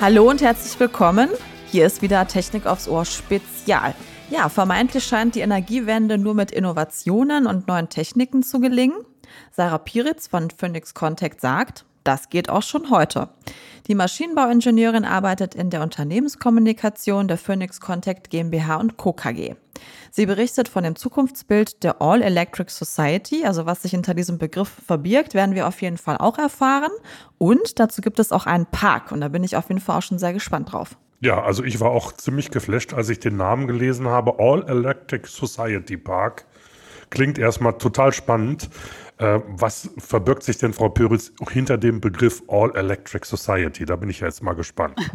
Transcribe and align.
Hallo 0.00 0.30
und 0.30 0.40
herzlich 0.40 0.80
willkommen. 0.80 1.28
Hier 1.66 1.84
ist 1.84 2.00
wieder 2.00 2.26
Technik 2.26 2.64
aufs 2.64 2.88
Ohr 2.88 3.04
Spezial. 3.04 3.94
Ja, 4.30 4.48
vermeintlich 4.48 5.04
scheint 5.04 5.34
die 5.34 5.40
Energiewende 5.40 6.16
nur 6.16 6.32
mit 6.32 6.52
Innovationen 6.52 7.46
und 7.46 7.68
neuen 7.68 7.90
Techniken 7.90 8.42
zu 8.42 8.60
gelingen. 8.60 8.96
Sarah 9.52 9.78
Piritz 9.78 10.28
von 10.28 10.50
Phoenix 10.50 10.94
Contact 10.94 11.42
sagt, 11.42 11.84
das 12.06 12.28
geht 12.28 12.48
auch 12.48 12.62
schon 12.62 12.90
heute. 12.90 13.28
Die 13.86 13.94
Maschinenbauingenieurin 13.94 15.04
arbeitet 15.04 15.54
in 15.54 15.70
der 15.70 15.82
Unternehmenskommunikation 15.82 17.28
der 17.28 17.38
Phoenix 17.38 17.80
Contact 17.80 18.30
GmbH 18.30 18.76
und 18.76 18.96
Co. 18.96 19.12
KG. 19.12 19.54
Sie 20.10 20.26
berichtet 20.26 20.68
von 20.68 20.82
dem 20.82 20.96
Zukunftsbild 20.96 21.84
der 21.84 22.02
All 22.02 22.22
Electric 22.22 22.70
Society, 22.72 23.44
also 23.44 23.66
was 23.66 23.82
sich 23.82 23.92
hinter 23.92 24.14
diesem 24.14 24.38
Begriff 24.38 24.70
verbirgt, 24.86 25.34
werden 25.34 25.54
wir 25.54 25.68
auf 25.68 25.82
jeden 25.82 25.98
Fall 25.98 26.16
auch 26.16 26.38
erfahren. 26.38 26.90
Und 27.38 27.78
dazu 27.78 28.00
gibt 28.00 28.18
es 28.18 28.32
auch 28.32 28.46
einen 28.46 28.66
Park 28.66 29.12
und 29.12 29.20
da 29.20 29.28
bin 29.28 29.44
ich 29.44 29.56
auf 29.56 29.68
jeden 29.68 29.80
Fall 29.80 29.98
auch 29.98 30.02
schon 30.02 30.18
sehr 30.18 30.32
gespannt 30.32 30.72
drauf. 30.72 30.96
Ja, 31.20 31.42
also 31.42 31.62
ich 31.62 31.80
war 31.80 31.90
auch 31.90 32.12
ziemlich 32.12 32.50
geflasht, 32.50 32.92
als 32.92 33.08
ich 33.08 33.20
den 33.20 33.36
Namen 33.36 33.66
gelesen 33.66 34.08
habe. 34.08 34.38
All 34.38 34.68
Electric 34.68 35.28
Society 35.28 35.96
Park. 35.96 36.46
Klingt 37.10 37.38
erstmal 37.38 37.78
total 37.78 38.12
spannend. 38.12 38.68
Äh, 39.18 39.40
was 39.46 39.90
verbirgt 39.96 40.42
sich 40.42 40.58
denn, 40.58 40.74
Frau 40.74 40.90
Püritz, 40.90 41.32
hinter 41.50 41.78
dem 41.78 42.00
Begriff 42.00 42.42
All 42.48 42.74
Electric 42.76 43.26
Society? 43.26 43.86
Da 43.86 43.96
bin 43.96 44.10
ich 44.10 44.20
jetzt 44.20 44.42
mal 44.42 44.54
gespannt. 44.54 44.98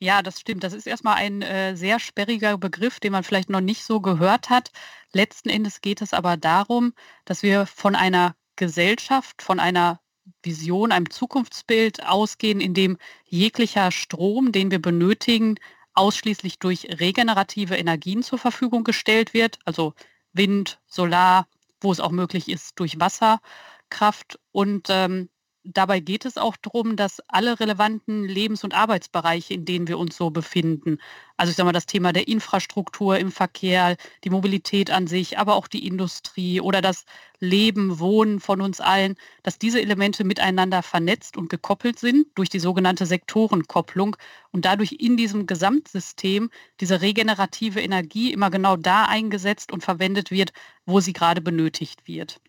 Ja, 0.00 0.22
das 0.22 0.40
stimmt. 0.40 0.64
Das 0.64 0.72
ist 0.72 0.86
erstmal 0.86 1.16
ein 1.16 1.42
äh, 1.42 1.76
sehr 1.76 1.98
sperriger 1.98 2.56
Begriff, 2.56 3.00
den 3.00 3.12
man 3.12 3.24
vielleicht 3.24 3.50
noch 3.50 3.60
nicht 3.60 3.84
so 3.84 4.00
gehört 4.00 4.48
hat. 4.48 4.70
Letzten 5.12 5.50
Endes 5.50 5.80
geht 5.80 6.00
es 6.00 6.14
aber 6.14 6.36
darum, 6.36 6.94
dass 7.24 7.42
wir 7.42 7.66
von 7.66 7.94
einer 7.94 8.34
Gesellschaft, 8.56 9.42
von 9.42 9.60
einer 9.60 10.00
Vision, 10.42 10.92
einem 10.92 11.10
Zukunftsbild 11.10 12.06
ausgehen, 12.06 12.60
in 12.60 12.74
dem 12.74 12.96
jeglicher 13.24 13.90
Strom, 13.90 14.52
den 14.52 14.70
wir 14.70 14.80
benötigen, 14.80 15.56
ausschließlich 15.94 16.58
durch 16.60 16.86
regenerative 17.00 17.76
Energien 17.76 18.22
zur 18.22 18.38
Verfügung 18.38 18.84
gestellt 18.84 19.34
wird, 19.34 19.58
also 19.64 19.94
Wind, 20.32 20.80
Solar, 20.86 21.48
wo 21.80 21.92
es 21.92 22.00
auch 22.00 22.10
möglich 22.10 22.48
ist 22.48 22.78
durch 22.80 23.00
Wasserkraft. 23.00 24.38
Und 24.52 24.88
ähm, 24.90 25.28
dabei 25.74 26.00
geht 26.00 26.24
es 26.24 26.36
auch 26.38 26.56
darum, 26.56 26.96
dass 26.96 27.20
alle 27.28 27.60
relevanten 27.60 28.24
Lebens- 28.24 28.64
und 28.64 28.74
Arbeitsbereiche, 28.74 29.54
in 29.54 29.64
denen 29.64 29.88
wir 29.88 29.98
uns 29.98 30.16
so 30.16 30.30
befinden, 30.30 30.98
also 31.36 31.50
ich 31.50 31.56
sage 31.56 31.66
mal 31.66 31.72
das 31.72 31.86
Thema 31.86 32.12
der 32.12 32.26
Infrastruktur 32.26 33.18
im 33.18 33.30
Verkehr, 33.30 33.96
die 34.24 34.30
Mobilität 34.30 34.90
an 34.90 35.06
sich, 35.06 35.38
aber 35.38 35.54
auch 35.54 35.68
die 35.68 35.86
Industrie 35.86 36.60
oder 36.60 36.80
das 36.80 37.04
Leben, 37.38 38.00
Wohnen 38.00 38.40
von 38.40 38.60
uns 38.60 38.80
allen, 38.80 39.14
dass 39.42 39.58
diese 39.58 39.80
Elemente 39.80 40.24
miteinander 40.24 40.82
vernetzt 40.82 41.36
und 41.36 41.48
gekoppelt 41.48 41.98
sind 41.98 42.26
durch 42.34 42.48
die 42.48 42.58
sogenannte 42.58 43.06
Sektorenkopplung 43.06 44.16
und 44.50 44.64
dadurch 44.64 44.92
in 44.98 45.16
diesem 45.16 45.46
Gesamtsystem 45.46 46.50
diese 46.80 47.00
regenerative 47.02 47.80
Energie 47.80 48.32
immer 48.32 48.50
genau 48.50 48.76
da 48.76 49.04
eingesetzt 49.04 49.70
und 49.72 49.84
verwendet 49.84 50.30
wird, 50.30 50.52
wo 50.86 51.00
sie 51.00 51.12
gerade 51.12 51.40
benötigt 51.40 52.08
wird. 52.08 52.40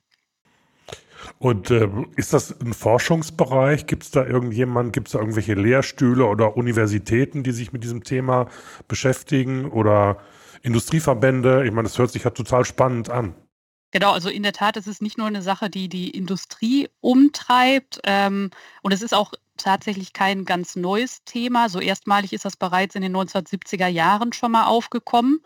Und 1.37 1.71
äh, 1.71 1.89
ist 2.15 2.33
das 2.33 2.59
ein 2.59 2.73
Forschungsbereich? 2.73 3.85
Gibt 3.85 4.03
es 4.03 4.11
da 4.11 4.25
irgendjemand, 4.25 4.93
gibt 4.93 5.07
es 5.07 5.13
da 5.13 5.19
irgendwelche 5.19 5.53
Lehrstühle 5.53 6.25
oder 6.25 6.57
Universitäten, 6.57 7.43
die 7.43 7.51
sich 7.51 7.73
mit 7.73 7.83
diesem 7.83 8.03
Thema 8.03 8.47
beschäftigen 8.87 9.69
oder 9.69 10.17
Industrieverbände? 10.61 11.65
Ich 11.65 11.71
meine, 11.71 11.87
das 11.87 11.97
hört 11.97 12.11
sich 12.11 12.23
ja 12.23 12.31
total 12.31 12.65
spannend 12.65 13.09
an. 13.09 13.35
Genau, 13.91 14.11
also 14.11 14.29
in 14.29 14.43
der 14.43 14.53
Tat 14.53 14.77
ist 14.77 14.87
es 14.87 15.01
nicht 15.01 15.17
nur 15.17 15.25
eine 15.25 15.41
Sache, 15.41 15.69
die 15.69 15.89
die 15.89 16.11
Industrie 16.11 16.89
umtreibt 17.01 17.99
ähm, 18.03 18.51
und 18.83 18.91
es 18.91 19.01
ist 19.01 19.15
auch 19.15 19.33
tatsächlich 19.57 20.13
kein 20.13 20.45
ganz 20.45 20.75
neues 20.75 21.23
Thema. 21.23 21.69
So 21.69 21.79
erstmalig 21.79 22.33
ist 22.33 22.45
das 22.45 22.55
bereits 22.55 22.95
in 22.95 23.01
den 23.01 23.15
1970er 23.15 23.87
Jahren 23.87 24.31
schon 24.31 24.51
mal 24.51 24.65
aufgekommen. 24.65 25.41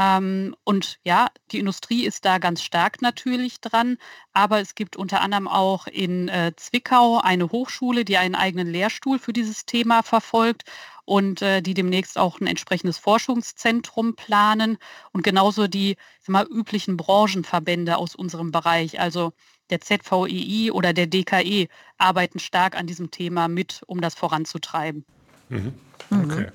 Ähm, 0.00 0.56
und 0.64 0.98
ja, 1.04 1.28
die 1.50 1.58
Industrie 1.58 2.06
ist 2.06 2.24
da 2.24 2.38
ganz 2.38 2.62
stark 2.62 3.02
natürlich 3.02 3.60
dran, 3.60 3.98
aber 4.32 4.60
es 4.60 4.74
gibt 4.74 4.96
unter 4.96 5.20
anderem 5.20 5.46
auch 5.46 5.86
in 5.86 6.28
äh, 6.28 6.52
Zwickau 6.56 7.20
eine 7.20 7.50
Hochschule, 7.50 8.06
die 8.06 8.16
einen 8.16 8.34
eigenen 8.34 8.68
Lehrstuhl 8.68 9.18
für 9.18 9.34
dieses 9.34 9.66
Thema 9.66 10.02
verfolgt 10.02 10.64
und 11.04 11.42
äh, 11.42 11.60
die 11.60 11.74
demnächst 11.74 12.16
auch 12.16 12.40
ein 12.40 12.46
entsprechendes 12.46 12.96
Forschungszentrum 12.96 14.16
planen 14.16 14.78
und 15.12 15.22
genauso 15.22 15.66
die 15.66 15.96
mal, 16.26 16.46
üblichen 16.46 16.96
Branchenverbände 16.96 17.98
aus 17.98 18.14
unserem 18.14 18.52
Bereich, 18.52 19.00
also 19.00 19.32
der 19.68 19.82
ZVEI 19.82 20.72
oder 20.72 20.94
der 20.94 21.08
DKE, 21.08 21.68
arbeiten 21.98 22.38
stark 22.38 22.74
an 22.74 22.86
diesem 22.86 23.10
Thema 23.10 23.48
mit, 23.48 23.82
um 23.86 24.00
das 24.00 24.14
voranzutreiben. 24.14 25.04
Mhm. 25.50 25.74
Okay. 26.10 26.48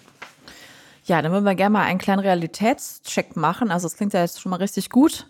Ja, 1.06 1.22
dann 1.22 1.32
würden 1.32 1.46
wir 1.46 1.54
gerne 1.54 1.74
mal 1.74 1.84
einen 1.84 2.00
kleinen 2.00 2.20
Realitätscheck 2.20 3.36
machen. 3.36 3.70
Also 3.70 3.86
es 3.86 3.96
klingt 3.96 4.14
ja 4.14 4.22
jetzt 4.22 4.42
schon 4.42 4.50
mal 4.50 4.58
richtig 4.58 4.90
gut, 4.90 5.28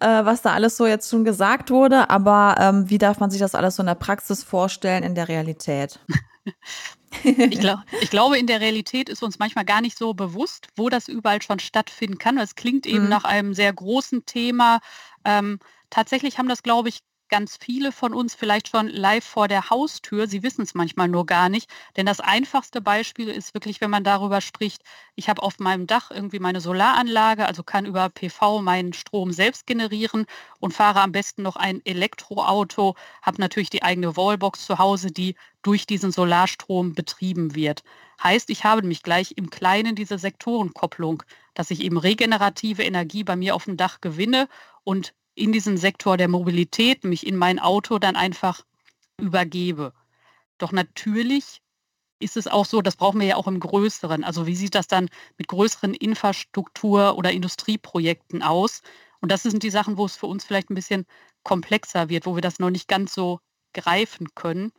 äh, 0.00 0.06
was 0.06 0.42
da 0.42 0.52
alles 0.52 0.76
so 0.76 0.86
jetzt 0.86 1.08
schon 1.10 1.24
gesagt 1.24 1.70
wurde. 1.70 2.10
Aber 2.10 2.56
ähm, 2.60 2.90
wie 2.90 2.98
darf 2.98 3.20
man 3.20 3.30
sich 3.30 3.40
das 3.40 3.54
alles 3.54 3.76
so 3.76 3.82
in 3.82 3.86
der 3.86 3.94
Praxis 3.94 4.44
vorstellen, 4.44 5.02
in 5.02 5.14
der 5.14 5.28
Realität? 5.28 5.98
ich, 7.24 7.58
glaub, 7.58 7.78
ich 8.02 8.10
glaube, 8.10 8.38
in 8.38 8.46
der 8.46 8.60
Realität 8.60 9.08
ist 9.08 9.22
uns 9.22 9.38
manchmal 9.38 9.64
gar 9.64 9.80
nicht 9.80 9.96
so 9.96 10.12
bewusst, 10.12 10.68
wo 10.76 10.90
das 10.90 11.08
überall 11.08 11.40
schon 11.40 11.58
stattfinden 11.58 12.18
kann. 12.18 12.36
Es 12.36 12.54
klingt 12.54 12.84
eben 12.84 13.04
mhm. 13.04 13.10
nach 13.10 13.24
einem 13.24 13.54
sehr 13.54 13.72
großen 13.72 14.26
Thema. 14.26 14.80
Ähm, 15.24 15.58
tatsächlich 15.88 16.36
haben 16.36 16.50
das, 16.50 16.62
glaube 16.62 16.90
ich, 16.90 17.00
ganz 17.34 17.56
viele 17.60 17.90
von 17.90 18.14
uns 18.14 18.36
vielleicht 18.36 18.68
schon 18.68 18.86
live 18.86 19.24
vor 19.24 19.48
der 19.48 19.68
Haustür. 19.68 20.28
Sie 20.28 20.44
wissen 20.44 20.62
es 20.62 20.74
manchmal 20.74 21.08
nur 21.08 21.26
gar 21.26 21.48
nicht. 21.48 21.68
Denn 21.96 22.06
das 22.06 22.20
einfachste 22.20 22.80
Beispiel 22.80 23.28
ist 23.28 23.54
wirklich, 23.54 23.80
wenn 23.80 23.90
man 23.90 24.04
darüber 24.04 24.40
spricht, 24.40 24.84
ich 25.16 25.28
habe 25.28 25.42
auf 25.42 25.58
meinem 25.58 25.88
Dach 25.88 26.12
irgendwie 26.12 26.38
meine 26.38 26.60
Solaranlage, 26.60 27.44
also 27.44 27.64
kann 27.64 27.86
über 27.86 28.08
PV 28.08 28.60
meinen 28.62 28.92
Strom 28.92 29.32
selbst 29.32 29.66
generieren 29.66 30.26
und 30.60 30.74
fahre 30.74 31.00
am 31.00 31.10
besten 31.10 31.42
noch 31.42 31.56
ein 31.56 31.84
Elektroauto, 31.84 32.94
habe 33.20 33.40
natürlich 33.40 33.70
die 33.70 33.82
eigene 33.82 34.16
Wallbox 34.16 34.64
zu 34.64 34.78
Hause, 34.78 35.10
die 35.10 35.34
durch 35.62 35.88
diesen 35.88 36.12
Solarstrom 36.12 36.94
betrieben 36.94 37.56
wird. 37.56 37.82
Heißt, 38.22 38.48
ich 38.48 38.62
habe 38.62 38.82
nämlich 38.82 39.02
gleich 39.02 39.32
im 39.36 39.50
Kleinen 39.50 39.96
diese 39.96 40.18
Sektorenkopplung, 40.18 41.24
dass 41.54 41.72
ich 41.72 41.80
eben 41.80 41.98
regenerative 41.98 42.84
Energie 42.84 43.24
bei 43.24 43.34
mir 43.34 43.56
auf 43.56 43.64
dem 43.64 43.76
Dach 43.76 44.00
gewinne 44.00 44.48
und 44.84 45.14
in 45.34 45.52
diesen 45.52 45.76
Sektor 45.76 46.16
der 46.16 46.28
Mobilität 46.28 47.04
mich 47.04 47.26
in 47.26 47.36
mein 47.36 47.58
Auto 47.58 47.98
dann 47.98 48.16
einfach 48.16 48.64
übergebe. 49.18 49.92
Doch 50.58 50.72
natürlich 50.72 51.60
ist 52.20 52.36
es 52.36 52.46
auch 52.46 52.64
so, 52.64 52.80
das 52.80 52.96
brauchen 52.96 53.20
wir 53.20 53.26
ja 53.26 53.36
auch 53.36 53.48
im 53.48 53.60
Größeren. 53.60 54.24
Also 54.24 54.46
wie 54.46 54.56
sieht 54.56 54.74
das 54.74 54.86
dann 54.86 55.08
mit 55.36 55.48
größeren 55.48 55.94
Infrastruktur- 55.94 57.16
oder 57.16 57.32
Industrieprojekten 57.32 58.42
aus? 58.42 58.82
Und 59.20 59.32
das 59.32 59.42
sind 59.42 59.62
die 59.62 59.70
Sachen, 59.70 59.96
wo 59.96 60.06
es 60.06 60.16
für 60.16 60.26
uns 60.26 60.44
vielleicht 60.44 60.70
ein 60.70 60.74
bisschen 60.74 61.06
komplexer 61.42 62.08
wird, 62.08 62.26
wo 62.26 62.34
wir 62.34 62.42
das 62.42 62.58
noch 62.58 62.70
nicht 62.70 62.88
ganz 62.88 63.14
so 63.14 63.40
greifen 63.72 64.28
können. 64.34 64.72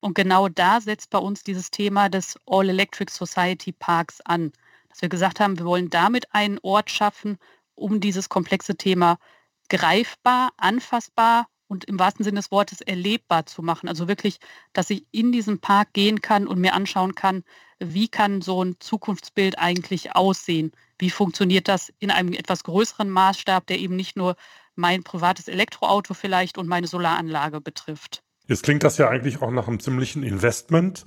Und 0.00 0.14
genau 0.14 0.48
da 0.48 0.80
setzt 0.80 1.10
bei 1.10 1.18
uns 1.18 1.42
dieses 1.42 1.70
Thema 1.70 2.08
des 2.08 2.38
All 2.46 2.68
Electric 2.68 3.12
Society 3.12 3.72
Parks 3.72 4.20
an. 4.22 4.52
Dass 4.88 5.02
wir 5.02 5.08
gesagt 5.08 5.40
haben, 5.40 5.58
wir 5.58 5.66
wollen 5.66 5.90
damit 5.90 6.32
einen 6.34 6.58
Ort 6.62 6.90
schaffen, 6.90 7.38
um 7.74 8.00
dieses 8.00 8.28
komplexe 8.28 8.76
Thema 8.76 9.18
greifbar, 9.68 10.50
anfassbar 10.56 11.46
und 11.68 11.84
im 11.84 11.98
wahrsten 11.98 12.24
Sinne 12.24 12.40
des 12.40 12.50
Wortes 12.50 12.80
erlebbar 12.80 13.46
zu 13.46 13.62
machen. 13.62 13.88
Also 13.88 14.08
wirklich, 14.08 14.38
dass 14.72 14.90
ich 14.90 15.06
in 15.12 15.32
diesen 15.32 15.60
Park 15.60 15.92
gehen 15.92 16.22
kann 16.22 16.46
und 16.46 16.58
mir 16.58 16.74
anschauen 16.74 17.14
kann, 17.14 17.44
wie 17.78 18.08
kann 18.08 18.40
so 18.40 18.64
ein 18.64 18.76
Zukunftsbild 18.80 19.58
eigentlich 19.58 20.16
aussehen? 20.16 20.72
Wie 20.98 21.10
funktioniert 21.10 21.68
das 21.68 21.92
in 21.98 22.10
einem 22.10 22.32
etwas 22.32 22.64
größeren 22.64 23.08
Maßstab, 23.08 23.66
der 23.66 23.78
eben 23.78 23.94
nicht 23.94 24.16
nur 24.16 24.34
mein 24.74 25.04
privates 25.04 25.48
Elektroauto 25.48 26.14
vielleicht 26.14 26.58
und 26.58 26.66
meine 26.66 26.86
Solaranlage 26.86 27.60
betrifft? 27.60 28.22
Jetzt 28.48 28.62
klingt 28.62 28.82
das 28.82 28.96
ja 28.96 29.08
eigentlich 29.08 29.42
auch 29.42 29.50
nach 29.50 29.68
einem 29.68 29.78
ziemlichen 29.78 30.22
Investment. 30.22 31.04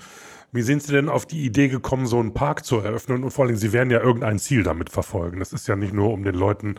Wie 0.52 0.62
sind 0.62 0.84
Sie 0.84 0.92
denn 0.92 1.10
auf 1.10 1.26
die 1.26 1.44
Idee 1.44 1.70
gekommen, 1.70 2.06
so 2.06 2.20
einen 2.20 2.34
Park 2.34 2.66
zu 2.66 2.78
eröffnen? 2.78 3.24
Und 3.24 3.32
vor 3.32 3.46
allem, 3.46 3.56
Sie 3.56 3.74
werden 3.74 3.90
ja 3.90 4.00
irgendein 4.00 4.38
Ziel 4.38 4.64
damit 4.64 4.90
verfolgen. 4.90 5.40
Das 5.40 5.52
ist 5.52 5.68
ja 5.68 5.76
nicht 5.76 5.94
nur, 5.94 6.12
um 6.12 6.24
den 6.24 6.36
Leuten 6.36 6.76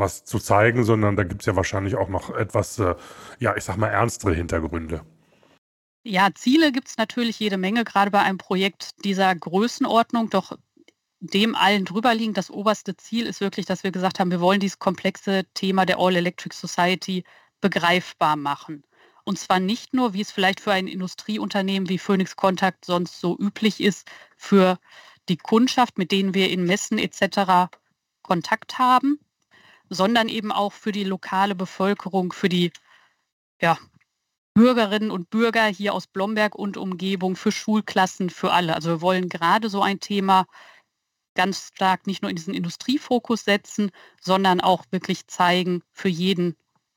was 0.00 0.24
zu 0.24 0.38
zeigen, 0.38 0.84
sondern 0.84 1.16
da 1.16 1.22
gibt 1.22 1.42
es 1.42 1.46
ja 1.46 1.54
wahrscheinlich 1.56 1.96
auch 1.96 2.08
noch 2.08 2.34
etwas, 2.34 2.78
äh, 2.78 2.94
ja, 3.38 3.56
ich 3.56 3.64
sag 3.64 3.76
mal, 3.76 3.88
ernstere 3.88 4.34
Hintergründe. 4.34 5.02
Ja, 6.02 6.30
Ziele 6.34 6.72
gibt 6.72 6.88
es 6.88 6.96
natürlich 6.96 7.38
jede 7.38 7.58
Menge, 7.58 7.84
gerade 7.84 8.10
bei 8.10 8.20
einem 8.20 8.38
Projekt 8.38 9.04
dieser 9.04 9.34
Größenordnung. 9.34 10.30
Doch 10.30 10.56
dem 11.20 11.54
allen 11.54 11.84
drüber 11.84 12.14
liegen, 12.14 12.32
das 12.32 12.50
oberste 12.50 12.96
Ziel 12.96 13.26
ist 13.26 13.40
wirklich, 13.40 13.66
dass 13.66 13.84
wir 13.84 13.92
gesagt 13.92 14.18
haben, 14.18 14.30
wir 14.30 14.40
wollen 14.40 14.60
dieses 14.60 14.78
komplexe 14.78 15.44
Thema 15.54 15.84
der 15.84 15.98
All 15.98 16.16
Electric 16.16 16.56
Society 16.56 17.24
begreifbar 17.60 18.36
machen. 18.36 18.82
Und 19.24 19.38
zwar 19.38 19.60
nicht 19.60 19.92
nur, 19.92 20.14
wie 20.14 20.22
es 20.22 20.30
vielleicht 20.30 20.60
für 20.60 20.72
ein 20.72 20.88
Industrieunternehmen 20.88 21.88
wie 21.90 21.98
Phoenix 21.98 22.36
Contact 22.36 22.86
sonst 22.86 23.20
so 23.20 23.36
üblich 23.38 23.80
ist, 23.80 24.10
für 24.38 24.78
die 25.28 25.36
Kundschaft, 25.36 25.98
mit 25.98 26.10
denen 26.10 26.32
wir 26.34 26.50
in 26.50 26.64
Messen 26.64 26.98
etc. 26.98 27.70
Kontakt 28.22 28.78
haben, 28.78 29.20
sondern 29.90 30.28
eben 30.28 30.52
auch 30.52 30.72
für 30.72 30.92
die 30.92 31.04
lokale 31.04 31.54
Bevölkerung, 31.54 32.32
für 32.32 32.48
die 32.48 32.72
ja, 33.60 33.78
Bürgerinnen 34.54 35.10
und 35.10 35.30
Bürger 35.30 35.66
hier 35.66 35.92
aus 35.92 36.06
Blomberg 36.06 36.54
und 36.54 36.76
Umgebung, 36.76 37.36
für 37.36 37.52
Schulklassen, 37.52 38.30
für 38.30 38.52
alle. 38.52 38.74
Also 38.74 38.90
wir 38.90 39.00
wollen 39.02 39.28
gerade 39.28 39.68
so 39.68 39.82
ein 39.82 40.00
Thema 40.00 40.46
ganz 41.34 41.68
stark 41.74 42.06
nicht 42.06 42.22
nur 42.22 42.30
in 42.30 42.36
diesen 42.36 42.54
Industriefokus 42.54 43.44
setzen, 43.44 43.90
sondern 44.20 44.60
auch 44.60 44.84
wirklich 44.90 45.26
zeigen 45.26 45.82
für 45.92 46.08
jeden, 46.08 46.56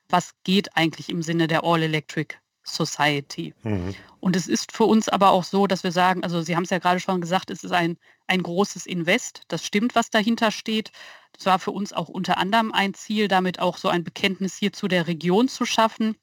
was 0.10 0.34
geht 0.44 0.75
eigentlich 0.75 1.10
im 1.10 1.22
Sinne 1.22 1.48
der 1.48 1.63
All-Electric 1.63 2.36
Society. 2.63 3.54
Mhm. 3.63 3.95
Und 4.19 4.36
es 4.36 4.48
ist 4.48 4.71
für 4.71 4.86
uns 4.86 5.10
aber 5.10 5.31
auch 5.31 5.44
so, 5.44 5.68
dass 5.68 5.83
wir 5.83 5.92
sagen, 5.92 6.24
also 6.24 6.42
Sie 6.42 6.56
haben 6.56 6.63
es 6.63 6.69
ja 6.69 6.80
gerade 6.80 7.00
schon 7.00 7.21
gesagt, 7.21 7.50
es 7.50 7.63
ist 7.63 7.71
ein, 7.71 7.98
ein 8.27 8.42
großes 8.42 8.86
Invest. 8.86 9.44
Das 9.50 9.65
stimmt, 9.65 9.95
was 9.95 10.10
dahinter 10.10 10.51
steht. 10.51 10.92
Das 11.33 11.45
war 11.45 11.60
für 11.60 11.71
uns 11.71 11.94
auch 11.94 12.10
unter 12.10 12.38
anderem 12.38 12.71
ein 12.71 12.94
Ziel, 12.94 13.27
damit 13.27 13.60
auch 13.60 13.77
so 13.77 13.89
ein 13.89 14.04
Bekenntnis 14.04 14.56
hier 14.56 14.71
zu 14.71 14.88
der 14.88 15.07
Region 15.07 15.48
zu 15.48 15.65
schaffen. 15.65 16.15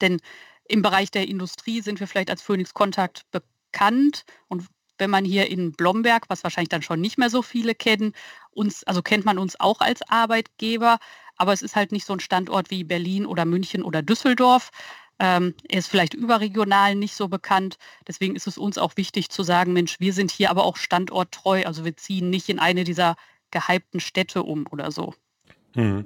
Denn 0.00 0.20
im 0.66 0.82
Bereich 0.82 1.10
der 1.10 1.28
Industrie 1.28 1.80
sind 1.80 2.00
wir 2.00 2.06
vielleicht 2.06 2.30
als 2.30 2.42
Phoenix 2.42 2.74
Kontakt 2.74 3.24
bekannt 3.30 4.24
und 4.48 4.66
wenn 4.98 5.10
man 5.10 5.24
hier 5.24 5.50
in 5.50 5.72
Blomberg, 5.72 6.24
was 6.28 6.44
wahrscheinlich 6.44 6.68
dann 6.68 6.82
schon 6.82 7.00
nicht 7.00 7.18
mehr 7.18 7.30
so 7.30 7.42
viele 7.42 7.74
kennen, 7.74 8.12
uns, 8.50 8.84
also 8.84 9.02
kennt 9.02 9.24
man 9.24 9.38
uns 9.38 9.58
auch 9.58 9.80
als 9.80 10.08
Arbeitgeber, 10.08 10.98
aber 11.36 11.52
es 11.52 11.62
ist 11.62 11.74
halt 11.74 11.92
nicht 11.92 12.06
so 12.06 12.12
ein 12.12 12.20
Standort 12.20 12.70
wie 12.70 12.84
Berlin 12.84 13.26
oder 13.26 13.44
München 13.44 13.82
oder 13.82 14.02
Düsseldorf. 14.02 14.70
Ähm, 15.18 15.54
er 15.68 15.78
ist 15.78 15.88
vielleicht 15.88 16.14
überregional 16.14 16.94
nicht 16.94 17.14
so 17.14 17.28
bekannt. 17.28 17.76
Deswegen 18.06 18.36
ist 18.36 18.46
es 18.46 18.58
uns 18.58 18.78
auch 18.78 18.96
wichtig 18.96 19.30
zu 19.30 19.42
sagen, 19.42 19.72
Mensch, 19.72 20.00
wir 20.00 20.12
sind 20.12 20.30
hier 20.30 20.50
aber 20.50 20.64
auch 20.64 20.76
standorttreu. 20.76 21.64
Also 21.64 21.84
wir 21.84 21.96
ziehen 21.96 22.30
nicht 22.30 22.48
in 22.48 22.58
eine 22.58 22.84
dieser 22.84 23.16
gehypten 23.50 24.00
Städte 24.00 24.42
um 24.42 24.66
oder 24.70 24.90
so. 24.90 25.14
Hm. 25.74 26.04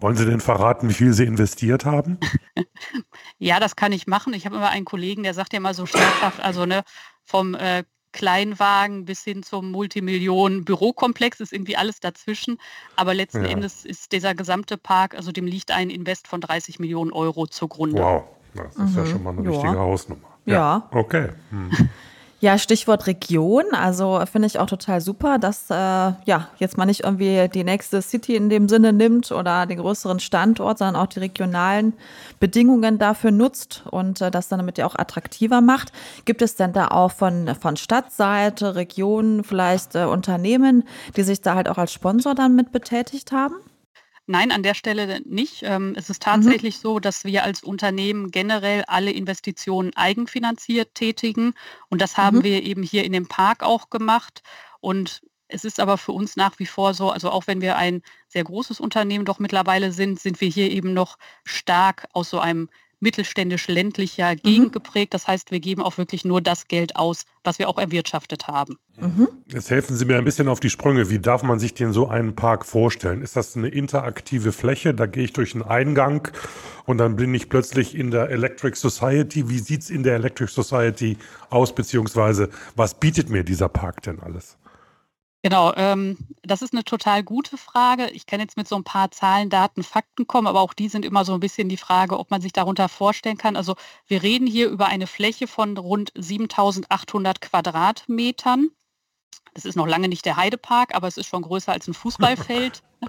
Wollen 0.00 0.16
Sie 0.16 0.26
denn 0.26 0.40
verraten, 0.40 0.88
wie 0.88 0.94
viel 0.94 1.12
Sie 1.12 1.24
investiert 1.24 1.84
haben? 1.84 2.18
ja, 3.38 3.60
das 3.60 3.76
kann 3.76 3.92
ich 3.92 4.06
machen. 4.06 4.34
Ich 4.34 4.44
habe 4.44 4.56
immer 4.56 4.68
einen 4.68 4.84
Kollegen, 4.84 5.22
der 5.22 5.32
sagt 5.32 5.52
ja 5.52 5.60
mal 5.60 5.74
so 5.74 5.86
scherzhaft, 5.86 6.40
also 6.40 6.66
ne, 6.66 6.82
vom 7.24 7.54
äh, 7.54 7.84
Kleinwagen 8.12 9.04
bis 9.04 9.22
hin 9.22 9.42
zum 9.42 9.70
Multimillionen-Bürokomplex 9.72 11.40
ist 11.40 11.52
irgendwie 11.52 11.76
alles 11.76 12.00
dazwischen. 12.00 12.58
Aber 12.96 13.14
letzten 13.14 13.44
ja. 13.44 13.50
Endes 13.50 13.84
ist 13.84 14.12
dieser 14.12 14.34
gesamte 14.34 14.76
Park, 14.76 15.14
also 15.14 15.32
dem 15.32 15.46
liegt 15.46 15.70
ein 15.70 15.90
Invest 15.90 16.28
von 16.28 16.40
30 16.40 16.78
Millionen 16.78 17.12
Euro 17.12 17.46
zugrunde. 17.46 18.02
Wow, 18.02 18.24
das 18.54 18.76
ist 18.76 18.78
mhm. 18.78 18.96
ja 18.96 19.06
schon 19.06 19.22
mal 19.22 19.30
eine 19.36 19.44
ja. 19.44 19.50
richtige 19.50 19.78
Hausnummer. 19.78 20.28
Ja. 20.46 20.54
ja. 20.54 20.88
Okay. 20.92 21.28
Hm. 21.50 21.70
Ja, 22.38 22.58
Stichwort 22.58 23.06
Region. 23.06 23.64
Also 23.72 24.22
finde 24.30 24.46
ich 24.46 24.58
auch 24.58 24.66
total 24.66 25.00
super, 25.00 25.38
dass 25.38 25.70
äh, 25.70 25.74
ja 25.74 26.48
jetzt 26.58 26.76
mal 26.76 26.84
nicht 26.84 27.04
irgendwie 27.04 27.48
die 27.48 27.64
nächste 27.64 28.02
City 28.02 28.36
in 28.36 28.50
dem 28.50 28.68
Sinne 28.68 28.92
nimmt 28.92 29.32
oder 29.32 29.64
den 29.64 29.78
größeren 29.78 30.20
Standort, 30.20 30.78
sondern 30.78 30.96
auch 30.96 31.06
die 31.06 31.20
regionalen 31.20 31.94
Bedingungen 32.38 32.98
dafür 32.98 33.30
nutzt 33.30 33.84
und 33.90 34.20
äh, 34.20 34.30
das 34.30 34.48
dann 34.48 34.58
damit 34.58 34.76
ja 34.76 34.86
auch 34.86 34.96
attraktiver 34.96 35.62
macht. 35.62 35.92
Gibt 36.26 36.42
es 36.42 36.56
denn 36.56 36.74
da 36.74 36.88
auch 36.88 37.10
von, 37.12 37.54
von 37.58 37.78
Stadtseite, 37.78 38.74
Regionen, 38.74 39.42
vielleicht 39.42 39.94
äh, 39.94 40.04
Unternehmen, 40.04 40.84
die 41.16 41.22
sich 41.22 41.40
da 41.40 41.54
halt 41.54 41.70
auch 41.70 41.78
als 41.78 41.94
Sponsor 41.94 42.34
dann 42.34 42.54
mit 42.54 42.70
betätigt 42.70 43.32
haben? 43.32 43.54
Nein, 44.26 44.50
an 44.50 44.64
der 44.64 44.74
Stelle 44.74 45.20
nicht. 45.24 45.62
Ähm, 45.62 45.94
es 45.96 46.10
ist 46.10 46.20
mhm. 46.22 46.30
tatsächlich 46.30 46.76
mhm. 46.78 46.80
so, 46.80 46.98
dass 46.98 47.24
wir 47.24 47.44
als 47.44 47.62
Unternehmen 47.62 48.30
generell 48.30 48.84
alle 48.86 49.12
Investitionen 49.12 49.92
eigenfinanziert 49.94 50.94
tätigen. 50.94 51.54
Und 51.88 52.00
das 52.00 52.16
haben 52.16 52.38
mhm. 52.38 52.44
wir 52.44 52.62
eben 52.64 52.82
hier 52.82 53.04
in 53.04 53.12
dem 53.12 53.28
Park 53.28 53.62
auch 53.62 53.88
gemacht. 53.88 54.42
Und 54.80 55.22
es 55.48 55.64
ist 55.64 55.78
aber 55.78 55.96
für 55.96 56.12
uns 56.12 56.34
nach 56.34 56.58
wie 56.58 56.66
vor 56.66 56.92
so, 56.92 57.10
also 57.10 57.30
auch 57.30 57.46
wenn 57.46 57.60
wir 57.60 57.76
ein 57.76 58.02
sehr 58.26 58.42
großes 58.42 58.80
Unternehmen 58.80 59.24
doch 59.24 59.38
mittlerweile 59.38 59.92
sind, 59.92 60.18
sind 60.18 60.40
wir 60.40 60.48
hier 60.48 60.70
eben 60.70 60.92
noch 60.92 61.18
stark 61.44 62.08
aus 62.12 62.30
so 62.30 62.40
einem 62.40 62.68
mittelständisch-ländlicher 63.00 64.32
mhm. 64.32 64.42
Gegend 64.42 64.66
mhm. 64.68 64.72
geprägt. 64.72 65.14
Das 65.14 65.26
heißt, 65.26 65.50
wir 65.50 65.60
geben 65.60 65.82
auch 65.82 65.98
wirklich 65.98 66.24
nur 66.24 66.40
das 66.40 66.68
Geld 66.68 66.96
aus, 66.96 67.24
was 67.44 67.58
wir 67.58 67.68
auch 67.68 67.78
erwirtschaftet 67.78 68.48
haben. 68.48 68.78
Mhm. 68.98 69.28
Jetzt 69.52 69.70
helfen 69.70 69.96
Sie 69.96 70.04
mir 70.04 70.16
ein 70.16 70.24
bisschen 70.24 70.48
auf 70.48 70.60
die 70.60 70.70
Sprünge. 70.70 71.10
Wie 71.10 71.18
darf 71.18 71.42
man 71.42 71.58
sich 71.58 71.74
denn 71.74 71.92
so 71.92 72.08
einen 72.08 72.34
Park 72.34 72.64
vorstellen? 72.64 73.22
Ist 73.22 73.36
das 73.36 73.56
eine 73.56 73.68
interaktive 73.68 74.52
Fläche? 74.52 74.94
Da 74.94 75.06
gehe 75.06 75.24
ich 75.24 75.32
durch 75.32 75.54
einen 75.54 75.62
Eingang 75.62 76.28
und 76.86 76.98
dann 76.98 77.16
bin 77.16 77.34
ich 77.34 77.48
plötzlich 77.48 77.94
in 77.94 78.10
der 78.10 78.30
Electric 78.30 78.76
Society. 78.76 79.48
Wie 79.48 79.58
sieht 79.58 79.82
es 79.82 79.90
in 79.90 80.02
der 80.02 80.14
Electric 80.14 80.50
Society 80.50 81.18
aus, 81.50 81.74
beziehungsweise 81.74 82.48
was 82.74 82.94
bietet 82.94 83.28
mir 83.28 83.44
dieser 83.44 83.68
Park 83.68 84.02
denn 84.02 84.20
alles? 84.20 84.56
Genau, 85.46 85.72
ähm, 85.76 86.18
das 86.42 86.60
ist 86.60 86.72
eine 86.72 86.82
total 86.82 87.22
gute 87.22 87.56
Frage. 87.56 88.10
Ich 88.10 88.26
kann 88.26 88.40
jetzt 88.40 88.56
mit 88.56 88.66
so 88.66 88.74
ein 88.74 88.82
paar 88.82 89.12
Zahlen, 89.12 89.48
Daten, 89.48 89.84
Fakten 89.84 90.26
kommen, 90.26 90.48
aber 90.48 90.60
auch 90.60 90.74
die 90.74 90.88
sind 90.88 91.04
immer 91.04 91.24
so 91.24 91.34
ein 91.34 91.38
bisschen 91.38 91.68
die 91.68 91.76
Frage, 91.76 92.18
ob 92.18 92.32
man 92.32 92.40
sich 92.40 92.52
darunter 92.52 92.88
vorstellen 92.88 93.38
kann. 93.38 93.54
Also 93.54 93.76
wir 94.08 94.24
reden 94.24 94.48
hier 94.48 94.68
über 94.68 94.86
eine 94.86 95.06
Fläche 95.06 95.46
von 95.46 95.76
rund 95.76 96.10
7800 96.16 97.40
Quadratmetern. 97.40 98.70
Das 99.54 99.64
ist 99.64 99.76
noch 99.76 99.86
lange 99.86 100.08
nicht 100.08 100.24
der 100.24 100.34
Heidepark, 100.34 100.96
aber 100.96 101.06
es 101.06 101.16
ist 101.16 101.28
schon 101.28 101.42
größer 101.42 101.70
als 101.70 101.86
ein 101.86 101.94
Fußballfeld. 101.94 102.82
ja. 103.02 103.08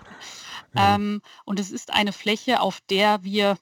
ähm, 0.96 1.24
und 1.44 1.60
es 1.60 1.72
ist 1.72 1.92
eine 1.92 2.14
Fläche, 2.14 2.62
auf 2.62 2.82
der 2.82 3.24
wir 3.24 3.58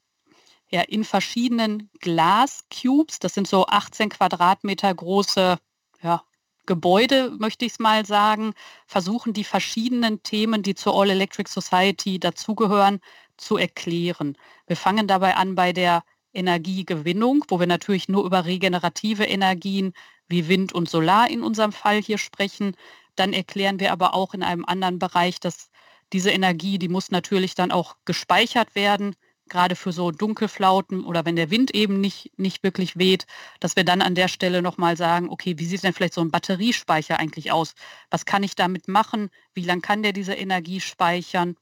ja 0.68 0.81
in 0.81 1.06
verschiedenen 1.06 1.89
Glascubes, 2.01 3.19
das 3.19 3.36
sind 3.36 3.48
so 3.48 3.68
18 3.68 4.10
Quadratmeter 4.10 4.94
große 4.94 5.60
ja, 6.01 6.24
Gebäude, 6.65 7.31
möchte 7.39 7.65
ich 7.65 7.73
es 7.73 7.79
mal 7.79 8.06
sagen, 8.06 8.53
versuchen 8.88 9.33
die 9.33 9.44
verschiedenen 9.44 10.23
Themen, 10.23 10.63
die 10.63 10.75
zur 10.75 11.00
All 11.00 11.09
Electric 11.09 11.50
Society 11.50 12.19
dazugehören, 12.19 13.00
zu 13.38 13.57
erklären. 13.57 14.38
Wir 14.67 14.77
fangen 14.77 15.07
dabei 15.07 15.35
an 15.35 15.56
bei 15.56 15.73
der 15.73 16.03
Energiegewinnung, 16.33 17.45
wo 17.47 17.59
wir 17.59 17.67
natürlich 17.67 18.09
nur 18.09 18.25
über 18.25 18.45
regenerative 18.45 19.25
Energien 19.25 19.94
wie 20.27 20.47
Wind 20.47 20.73
und 20.73 20.89
Solar 20.89 21.29
in 21.29 21.44
unserem 21.44 21.71
Fall 21.71 22.01
hier 22.01 22.17
sprechen. 22.17 22.75
Dann 23.15 23.33
erklären 23.33 23.79
wir 23.79 23.91
aber 23.91 24.13
auch 24.13 24.33
in 24.33 24.44
einem 24.44 24.65
anderen 24.65 25.00
Bereich, 25.00 25.39
dass 25.39 25.69
diese 26.13 26.31
Energie, 26.31 26.77
die 26.79 26.89
muss 26.89 27.12
natürlich 27.12 27.56
dann 27.56 27.71
auch 27.71 27.95
gespeichert 28.06 28.75
werden 28.75 29.15
gerade 29.50 29.75
für 29.75 29.92
so 29.92 30.12
Dunkelflauten 30.12 31.06
oder 31.06 31.25
wenn 31.25 31.36
der 31.36 31.51
Wind 31.51 31.71
eben 31.71 32.01
nicht, 32.01 32.31
nicht 32.38 32.63
wirklich 32.63 32.97
weht, 32.97 33.27
dass 33.59 33.75
wir 33.75 33.83
dann 33.83 34.01
an 34.01 34.15
der 34.15 34.27
Stelle 34.27 34.62
nochmal 34.62 34.97
sagen, 34.97 35.30
okay, 35.30 35.57
wie 35.57 35.65
sieht 35.65 35.83
denn 35.83 35.94
vielleicht 35.94 36.15
so 36.15 36.21
ein 36.21 36.31
Batteriespeicher 36.31 37.19
eigentlich 37.19 37.51
aus? 37.51 37.75
Was 38.09 38.25
kann 38.25 38.44
ich 38.44 38.56
damit 38.56 38.88
machen? 38.88 39.29
Wie 39.53 39.62
lange 39.62 39.81
kann 39.81 40.03
der 40.03 40.13
diese 40.13 40.34
Energie 40.34 40.81
speichern? 40.81 41.55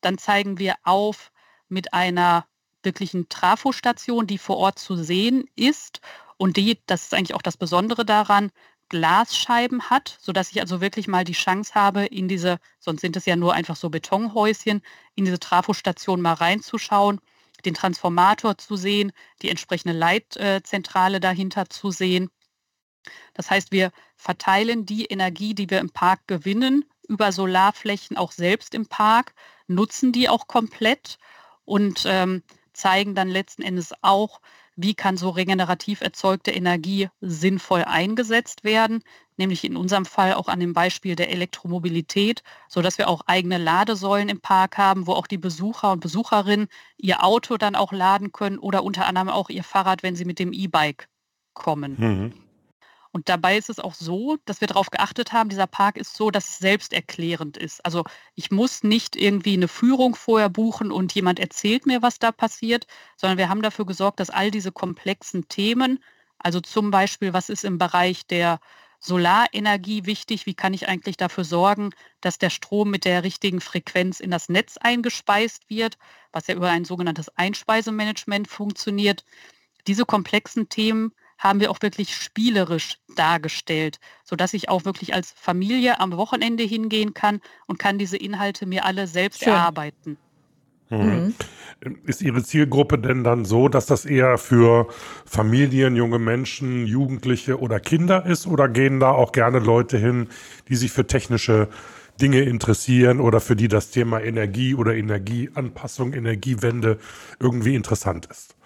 Dann 0.00 0.18
zeigen 0.18 0.58
wir 0.58 0.74
auf 0.82 1.32
mit 1.68 1.94
einer 1.94 2.46
wirklichen 2.82 3.28
Trafostation, 3.28 4.26
die 4.26 4.38
vor 4.38 4.58
Ort 4.58 4.78
zu 4.78 4.96
sehen 4.96 5.44
ist. 5.56 6.00
Und 6.36 6.56
die, 6.56 6.80
das 6.86 7.04
ist 7.04 7.14
eigentlich 7.14 7.34
auch 7.34 7.42
das 7.42 7.56
Besondere 7.56 8.04
daran, 8.04 8.50
Glasscheiben 8.88 9.90
hat, 9.90 10.16
sodass 10.20 10.50
ich 10.50 10.60
also 10.60 10.80
wirklich 10.80 11.08
mal 11.08 11.24
die 11.24 11.32
Chance 11.32 11.74
habe, 11.74 12.06
in 12.06 12.28
diese, 12.28 12.58
sonst 12.78 13.00
sind 13.00 13.16
es 13.16 13.26
ja 13.26 13.36
nur 13.36 13.54
einfach 13.54 13.76
so 13.76 13.90
Betonhäuschen, 13.90 14.82
in 15.14 15.24
diese 15.24 15.40
Trafostation 15.40 16.20
mal 16.20 16.34
reinzuschauen, 16.34 17.20
den 17.64 17.74
Transformator 17.74 18.58
zu 18.58 18.76
sehen, 18.76 19.12
die 19.42 19.50
entsprechende 19.50 19.96
Leitzentrale 19.96 21.20
dahinter 21.20 21.68
zu 21.68 21.90
sehen. 21.90 22.30
Das 23.34 23.50
heißt, 23.50 23.72
wir 23.72 23.92
verteilen 24.16 24.86
die 24.86 25.06
Energie, 25.06 25.54
die 25.54 25.70
wir 25.70 25.80
im 25.80 25.90
Park 25.90 26.26
gewinnen, 26.26 26.84
über 27.08 27.32
Solarflächen 27.32 28.16
auch 28.16 28.32
selbst 28.32 28.74
im 28.74 28.86
Park, 28.86 29.34
nutzen 29.68 30.12
die 30.12 30.28
auch 30.28 30.46
komplett 30.48 31.18
und 31.64 32.04
ähm, 32.06 32.42
zeigen 32.72 33.14
dann 33.14 33.28
letzten 33.28 33.62
Endes 33.62 33.92
auch, 34.02 34.40
wie 34.76 34.94
kann 34.94 35.16
so 35.16 35.30
regenerativ 35.30 36.02
erzeugte 36.02 36.50
Energie 36.50 37.08
sinnvoll 37.20 37.82
eingesetzt 37.84 38.62
werden, 38.62 39.02
nämlich 39.36 39.64
in 39.64 39.76
unserem 39.76 40.04
Fall 40.04 40.34
auch 40.34 40.48
an 40.48 40.60
dem 40.60 40.74
Beispiel 40.74 41.16
der 41.16 41.30
Elektromobilität, 41.30 42.42
sodass 42.68 42.98
wir 42.98 43.08
auch 43.08 43.22
eigene 43.26 43.58
Ladesäulen 43.58 44.28
im 44.28 44.40
Park 44.40 44.78
haben, 44.78 45.06
wo 45.06 45.12
auch 45.12 45.26
die 45.26 45.38
Besucher 45.38 45.92
und 45.92 46.00
Besucherinnen 46.00 46.68
ihr 46.98 47.24
Auto 47.24 47.56
dann 47.56 47.74
auch 47.74 47.92
laden 47.92 48.32
können 48.32 48.58
oder 48.58 48.84
unter 48.84 49.06
anderem 49.06 49.28
auch 49.28 49.48
ihr 49.48 49.64
Fahrrad, 49.64 50.02
wenn 50.02 50.16
sie 50.16 50.24
mit 50.24 50.38
dem 50.38 50.52
E-Bike 50.52 51.08
kommen. 51.54 51.96
Mhm. 51.98 52.45
Und 53.16 53.30
dabei 53.30 53.56
ist 53.56 53.70
es 53.70 53.78
auch 53.78 53.94
so, 53.94 54.36
dass 54.44 54.60
wir 54.60 54.68
darauf 54.68 54.90
geachtet 54.90 55.32
haben, 55.32 55.48
dieser 55.48 55.66
Park 55.66 55.96
ist 55.96 56.14
so, 56.14 56.30
dass 56.30 56.50
es 56.50 56.58
selbsterklärend 56.58 57.56
ist. 57.56 57.82
Also 57.82 58.04
ich 58.34 58.50
muss 58.50 58.82
nicht 58.82 59.16
irgendwie 59.16 59.54
eine 59.54 59.68
Führung 59.68 60.14
vorher 60.14 60.50
buchen 60.50 60.92
und 60.92 61.14
jemand 61.14 61.40
erzählt 61.40 61.86
mir, 61.86 62.02
was 62.02 62.18
da 62.18 62.30
passiert, 62.30 62.86
sondern 63.16 63.38
wir 63.38 63.48
haben 63.48 63.62
dafür 63.62 63.86
gesorgt, 63.86 64.20
dass 64.20 64.28
all 64.28 64.50
diese 64.50 64.70
komplexen 64.70 65.48
Themen, 65.48 66.04
also 66.36 66.60
zum 66.60 66.90
Beispiel, 66.90 67.32
was 67.32 67.48
ist 67.48 67.64
im 67.64 67.78
Bereich 67.78 68.26
der 68.26 68.60
Solarenergie 69.00 70.04
wichtig, 70.04 70.44
wie 70.44 70.52
kann 70.52 70.74
ich 70.74 70.86
eigentlich 70.86 71.16
dafür 71.16 71.44
sorgen, 71.44 71.92
dass 72.20 72.36
der 72.36 72.50
Strom 72.50 72.90
mit 72.90 73.06
der 73.06 73.24
richtigen 73.24 73.62
Frequenz 73.62 74.20
in 74.20 74.30
das 74.30 74.50
Netz 74.50 74.76
eingespeist 74.76 75.70
wird, 75.70 75.96
was 76.32 76.48
ja 76.48 76.54
über 76.54 76.68
ein 76.68 76.84
sogenanntes 76.84 77.30
Einspeisemanagement 77.30 78.46
funktioniert. 78.46 79.24
Diese 79.86 80.04
komplexen 80.04 80.68
Themen 80.68 81.12
haben 81.38 81.60
wir 81.60 81.70
auch 81.70 81.82
wirklich 81.82 82.14
spielerisch 82.14 82.98
dargestellt, 83.14 83.98
sodass 84.24 84.54
ich 84.54 84.68
auch 84.68 84.84
wirklich 84.84 85.14
als 85.14 85.32
Familie 85.36 86.00
am 86.00 86.16
Wochenende 86.16 86.64
hingehen 86.64 87.14
kann 87.14 87.40
und 87.66 87.78
kann 87.78 87.98
diese 87.98 88.16
Inhalte 88.16 88.66
mir 88.66 88.84
alle 88.84 89.06
selbst 89.06 89.40
Schön. 89.40 89.52
erarbeiten. 89.52 90.18
Mhm. 90.88 91.34
Ist 92.04 92.22
Ihre 92.22 92.42
Zielgruppe 92.42 92.98
denn 92.98 93.24
dann 93.24 93.44
so, 93.44 93.68
dass 93.68 93.86
das 93.86 94.04
eher 94.04 94.38
für 94.38 94.86
Familien, 95.24 95.96
junge 95.96 96.18
Menschen, 96.18 96.86
Jugendliche 96.86 97.58
oder 97.58 97.80
Kinder 97.80 98.24
ist? 98.24 98.46
Oder 98.46 98.68
gehen 98.68 99.00
da 99.00 99.10
auch 99.10 99.32
gerne 99.32 99.58
Leute 99.58 99.98
hin, 99.98 100.28
die 100.68 100.76
sich 100.76 100.92
für 100.92 101.06
technische 101.06 101.68
Dinge 102.20 102.40
interessieren 102.40 103.20
oder 103.20 103.40
für 103.40 103.56
die 103.56 103.68
das 103.68 103.90
Thema 103.90 104.22
Energie 104.22 104.74
oder 104.74 104.94
Energieanpassung, 104.94 106.12
Energiewende 106.12 106.98
irgendwie 107.40 107.74
interessant 107.74 108.26
ist? 108.26 108.56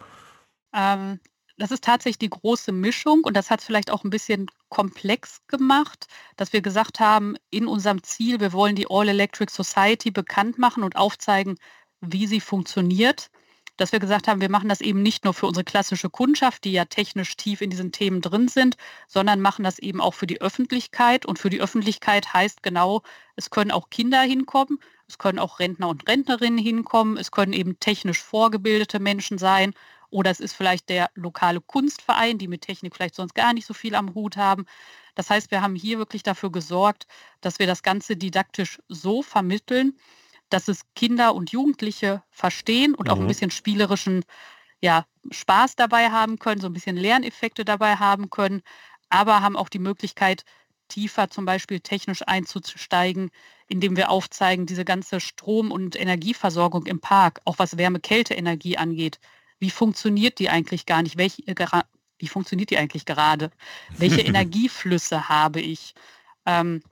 Ähm, 0.72 1.18
das 1.60 1.70
ist 1.70 1.84
tatsächlich 1.84 2.18
die 2.18 2.30
große 2.30 2.72
Mischung 2.72 3.22
und 3.22 3.36
das 3.36 3.50
hat 3.50 3.60
es 3.60 3.66
vielleicht 3.66 3.90
auch 3.90 4.02
ein 4.02 4.10
bisschen 4.10 4.50
komplex 4.70 5.40
gemacht, 5.46 6.06
dass 6.36 6.52
wir 6.52 6.62
gesagt 6.62 7.00
haben, 7.00 7.36
in 7.50 7.66
unserem 7.66 8.02
Ziel, 8.02 8.40
wir 8.40 8.52
wollen 8.52 8.76
die 8.76 8.86
All 8.88 9.08
Electric 9.08 9.52
Society 9.52 10.10
bekannt 10.10 10.58
machen 10.58 10.82
und 10.82 10.96
aufzeigen, 10.96 11.58
wie 12.00 12.26
sie 12.26 12.40
funktioniert, 12.40 13.30
dass 13.76 13.92
wir 13.92 13.98
gesagt 13.98 14.28
haben, 14.28 14.40
wir 14.40 14.50
machen 14.50 14.68
das 14.68 14.80
eben 14.80 15.02
nicht 15.02 15.24
nur 15.24 15.34
für 15.34 15.46
unsere 15.46 15.64
klassische 15.64 16.10
Kundschaft, 16.10 16.64
die 16.64 16.72
ja 16.72 16.86
technisch 16.86 17.36
tief 17.36 17.60
in 17.60 17.70
diesen 17.70 17.92
Themen 17.92 18.20
drin 18.20 18.48
sind, 18.48 18.76
sondern 19.06 19.40
machen 19.40 19.62
das 19.62 19.78
eben 19.78 20.00
auch 20.00 20.14
für 20.14 20.26
die 20.26 20.40
Öffentlichkeit. 20.40 21.24
Und 21.24 21.38
für 21.38 21.48
die 21.48 21.62
Öffentlichkeit 21.62 22.32
heißt 22.34 22.62
genau, 22.62 23.02
es 23.36 23.48
können 23.48 23.70
auch 23.70 23.88
Kinder 23.88 24.20
hinkommen, 24.20 24.78
es 25.08 25.16
können 25.16 25.38
auch 25.38 25.60
Rentner 25.60 25.88
und 25.88 26.08
Rentnerinnen 26.08 26.58
hinkommen, 26.58 27.16
es 27.16 27.30
können 27.30 27.54
eben 27.54 27.80
technisch 27.80 28.22
vorgebildete 28.22 28.98
Menschen 29.00 29.38
sein 29.38 29.74
oder 30.10 30.30
es 30.30 30.40
ist 30.40 30.54
vielleicht 30.54 30.88
der 30.88 31.10
lokale 31.14 31.60
Kunstverein, 31.60 32.38
die 32.38 32.48
mit 32.48 32.62
Technik 32.62 32.94
vielleicht 32.94 33.14
sonst 33.14 33.34
gar 33.34 33.52
nicht 33.52 33.66
so 33.66 33.74
viel 33.74 33.94
am 33.94 34.14
Hut 34.14 34.36
haben. 34.36 34.66
Das 35.14 35.30
heißt, 35.30 35.50
wir 35.50 35.62
haben 35.62 35.74
hier 35.74 35.98
wirklich 35.98 36.22
dafür 36.22 36.50
gesorgt, 36.50 37.06
dass 37.40 37.58
wir 37.58 37.66
das 37.66 37.82
Ganze 37.82 38.16
didaktisch 38.16 38.80
so 38.88 39.22
vermitteln, 39.22 39.98
dass 40.48 40.68
es 40.68 40.82
Kinder 40.94 41.34
und 41.34 41.52
Jugendliche 41.52 42.22
verstehen 42.30 42.94
und 42.94 43.06
mhm. 43.06 43.12
auch 43.12 43.16
ein 43.16 43.24
mhm. 43.24 43.28
bisschen 43.28 43.50
spielerischen 43.50 44.24
ja, 44.80 45.04
Spaß 45.30 45.76
dabei 45.76 46.10
haben 46.10 46.38
können, 46.38 46.60
so 46.60 46.66
ein 46.66 46.72
bisschen 46.72 46.96
Lerneffekte 46.96 47.64
dabei 47.64 47.96
haben 47.96 48.30
können, 48.30 48.62
aber 49.10 49.42
haben 49.42 49.56
auch 49.56 49.68
die 49.68 49.78
Möglichkeit, 49.78 50.44
tiefer 50.88 51.30
zum 51.30 51.44
Beispiel 51.44 51.80
technisch 51.80 52.22
einzusteigen, 52.26 53.30
indem 53.68 53.96
wir 53.96 54.10
aufzeigen, 54.10 54.66
diese 54.66 54.84
ganze 54.84 55.20
Strom- 55.20 55.70
und 55.70 55.94
Energieversorgung 55.96 56.86
im 56.86 57.00
Park, 57.00 57.40
auch 57.44 57.58
was 57.58 57.78
Wärme-Kälte-Energie 57.78 58.76
angeht. 58.76 59.20
Wie 59.60 59.70
funktioniert 59.70 60.38
die 60.38 60.50
eigentlich 60.50 60.86
gar 60.86 61.02
nicht? 61.02 61.16
Welche, 61.16 61.46
äh, 61.46 61.82
wie 62.18 62.28
funktioniert 62.28 62.70
die 62.70 62.78
eigentlich 62.78 63.04
gerade? 63.04 63.50
Welche 63.96 64.20
Energieflüsse 64.22 65.28
habe 65.28 65.60
ich? 65.60 65.94
Ähm, 66.46 66.82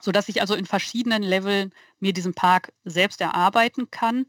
sodass 0.00 0.28
ich 0.28 0.40
also 0.40 0.54
in 0.54 0.66
verschiedenen 0.66 1.22
Leveln 1.22 1.72
mir 1.98 2.12
diesen 2.12 2.34
Park 2.34 2.72
selbst 2.84 3.20
erarbeiten 3.20 3.90
kann. 3.90 4.26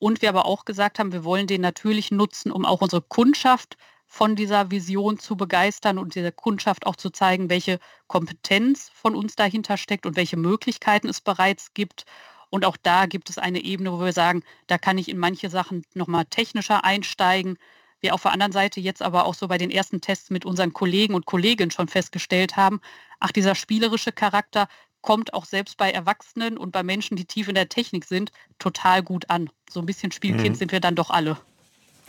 Und 0.00 0.22
wir 0.22 0.28
aber 0.28 0.46
auch 0.46 0.64
gesagt 0.64 0.98
haben, 1.00 1.12
wir 1.12 1.24
wollen 1.24 1.48
den 1.48 1.60
natürlich 1.60 2.12
nutzen, 2.12 2.52
um 2.52 2.64
auch 2.64 2.82
unsere 2.82 3.02
Kundschaft 3.02 3.76
von 4.06 4.36
dieser 4.36 4.70
Vision 4.70 5.18
zu 5.18 5.36
begeistern 5.36 5.98
und 5.98 6.14
dieser 6.14 6.32
Kundschaft 6.32 6.86
auch 6.86 6.96
zu 6.96 7.10
zeigen, 7.10 7.50
welche 7.50 7.78
Kompetenz 8.06 8.90
von 8.94 9.14
uns 9.14 9.36
dahinter 9.36 9.76
steckt 9.76 10.06
und 10.06 10.16
welche 10.16 10.36
Möglichkeiten 10.36 11.08
es 11.08 11.20
bereits 11.20 11.74
gibt. 11.74 12.04
Und 12.50 12.64
auch 12.64 12.76
da 12.76 13.06
gibt 13.06 13.30
es 13.30 13.38
eine 13.38 13.62
Ebene, 13.62 13.92
wo 13.92 14.00
wir 14.00 14.12
sagen, 14.12 14.42
da 14.66 14.78
kann 14.78 14.98
ich 14.98 15.08
in 15.08 15.18
manche 15.18 15.50
Sachen 15.50 15.84
nochmal 15.94 16.24
technischer 16.24 16.84
einsteigen. 16.84 17.58
Wir 18.00 18.14
auf 18.14 18.22
der 18.22 18.32
anderen 18.32 18.52
Seite 18.52 18.80
jetzt 18.80 19.02
aber 19.02 19.26
auch 19.26 19.34
so 19.34 19.48
bei 19.48 19.58
den 19.58 19.70
ersten 19.70 20.00
Tests 20.00 20.30
mit 20.30 20.44
unseren 20.44 20.72
Kollegen 20.72 21.14
und 21.14 21.26
Kolleginnen 21.26 21.70
schon 21.70 21.88
festgestellt 21.88 22.56
haben, 22.56 22.80
ach, 23.20 23.32
dieser 23.32 23.54
spielerische 23.54 24.12
Charakter, 24.12 24.68
kommt 25.00 25.32
auch 25.32 25.44
selbst 25.44 25.76
bei 25.76 25.90
Erwachsenen 25.90 26.58
und 26.58 26.72
bei 26.72 26.82
Menschen, 26.82 27.16
die 27.16 27.24
tief 27.24 27.48
in 27.48 27.54
der 27.54 27.68
Technik 27.68 28.04
sind, 28.04 28.32
total 28.58 29.02
gut 29.02 29.30
an. 29.30 29.48
So 29.70 29.80
ein 29.80 29.86
bisschen 29.86 30.12
Spielkind 30.12 30.56
mhm. 30.56 30.58
sind 30.58 30.72
wir 30.72 30.80
dann 30.80 30.96
doch 30.96 31.10
alle. 31.10 31.38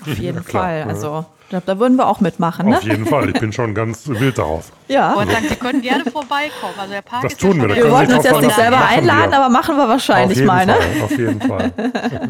Auf 0.01 0.17
jeden 0.17 0.37
ja, 0.37 0.43
Fall. 0.43 0.83
Also, 0.87 1.25
ich 1.43 1.49
glaube, 1.49 1.65
da 1.65 1.79
würden 1.79 1.97
wir 1.97 2.07
auch 2.07 2.19
mitmachen. 2.19 2.69
Ne? 2.69 2.77
Auf 2.77 2.83
jeden 2.83 3.07
Fall. 3.07 3.27
Ich 3.29 3.39
bin 3.39 3.51
schon 3.51 3.73
ganz 3.73 4.07
wild 4.07 4.37
darauf. 4.37 4.71
Ja. 4.87 5.13
Und 5.13 5.31
dann, 5.31 5.43
Sie 5.49 5.55
können 5.55 5.81
gerne 5.81 6.05
vorbeikommen. 6.05 6.75
Also 6.77 6.91
der 6.91 7.01
Park 7.01 7.23
das 7.23 7.37
tun 7.37 7.59
ja 7.59 7.67
wir. 7.67 7.75
Wir 7.75 7.91
wollten 7.91 8.13
uns 8.13 8.23
jetzt 8.23 8.41
nicht 8.41 8.55
selber 8.55 8.85
einladen, 8.85 9.31
wir. 9.31 9.39
aber 9.39 9.49
machen 9.49 9.75
wir 9.75 9.89
wahrscheinlich 9.89 10.43
mal. 10.43 10.67
Ne? 10.67 10.75
Fall, 10.75 11.03
auf 11.03 11.17
jeden 11.17 11.41
Fall. 11.41 11.73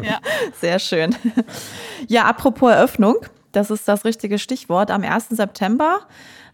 ja. 0.02 0.18
Sehr 0.60 0.78
schön. 0.78 1.14
Ja, 2.08 2.24
apropos 2.24 2.70
Eröffnung. 2.70 3.16
Das 3.52 3.70
ist 3.70 3.86
das 3.88 4.04
richtige 4.04 4.38
Stichwort. 4.38 4.90
Am 4.90 5.02
1. 5.02 5.28
September 5.30 6.00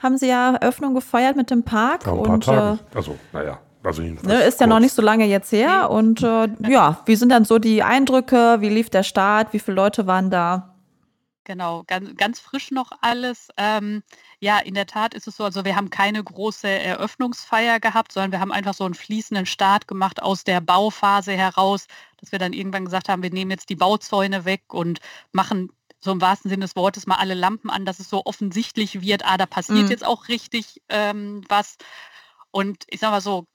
haben 0.03 0.19
Sie 0.19 0.29
ja 0.29 0.57
Eröffnung 0.57 0.95
gefeiert 0.95 1.37
mit 1.37 1.51
dem 1.51 1.63
Park. 1.63 2.05
Ja, 2.07 2.13
ein 2.13 2.23
paar 2.23 2.35
und, 2.35 2.45
Tage. 2.45 2.79
Äh, 2.93 2.97
also, 2.97 3.17
naja. 3.33 3.59
Also 3.85 4.03
ne, 4.03 4.43
ist 4.43 4.61
ja 4.61 4.67
noch 4.67 4.81
nicht 4.81 4.93
so 4.93 5.01
lange 5.01 5.27
jetzt 5.27 5.53
her. 5.53 5.91
Und 5.91 6.21
äh, 6.21 6.49
ja, 6.69 6.99
wie 7.07 7.15
sind 7.15 7.29
dann 7.29 7.45
so 7.45 7.61
die 7.61 7.85
Eindrücke? 7.85 8.57
Wie 8.59 8.69
lief 8.69 8.91
der 8.91 9.05
Start? 9.05 9.53
Wie 9.53 9.61
viele 9.61 9.77
Leute 9.77 10.09
waren 10.09 10.29
da? 10.31 10.76
Genau, 11.47 11.85
ganz, 11.87 12.17
ganz 12.17 12.41
frisch 12.41 12.73
noch 12.73 12.91
alles. 13.03 13.51
Ähm, 13.57 14.03
ja, 14.41 14.59
in 14.59 14.75
der 14.75 14.87
Tat 14.87 15.15
ist 15.15 15.29
es 15.29 15.37
so, 15.37 15.45
also 15.45 15.65
wir 15.65 15.77
haben 15.77 15.91
keine 15.91 16.23
große 16.23 16.67
Eröffnungsfeier 16.67 17.79
gehabt, 17.79 18.11
sondern 18.11 18.33
wir 18.33 18.41
haben 18.41 18.51
einfach 18.51 18.75
so 18.75 18.85
einen 18.85 18.95
fließenden 18.95 19.47
Start 19.47 19.87
gemacht 19.87 20.21
aus 20.21 20.43
der 20.43 20.61
Bauphase 20.61 21.35
heraus, 21.35 21.87
dass 22.17 22.33
wir 22.33 22.41
dann 22.41 22.53
irgendwann 22.53 22.85
gesagt 22.85 23.09
haben, 23.09 23.23
wir 23.23 23.31
nehmen 23.31 23.53
jetzt 23.53 23.69
die 23.69 23.77
Bauzäune 23.77 24.45
weg 24.45 24.75
und 24.75 24.99
machen 25.31 25.71
so 26.01 26.11
im 26.11 26.21
wahrsten 26.21 26.49
Sinne 26.49 26.65
des 26.65 26.75
Wortes 26.75 27.07
mal 27.07 27.15
alle 27.15 27.35
Lampen 27.35 27.71
an, 27.71 27.85
dass 27.85 28.01
es 28.01 28.11
so 28.11 28.25
offensichtlich 28.25 29.01
wird, 29.01 29.25
ah, 29.25 29.37
da 29.37 29.47
passiert 29.47 29.85
mhm. 29.85 29.91
jetzt 29.91 30.05
auch 30.05 30.27
richtig 30.27 30.83
ähm, 30.89 31.45
was. 31.49 31.77
Und 32.51 32.87
ich 32.91 32.99
sage 32.99 33.13
mal 33.13 33.21
so, 33.21 33.47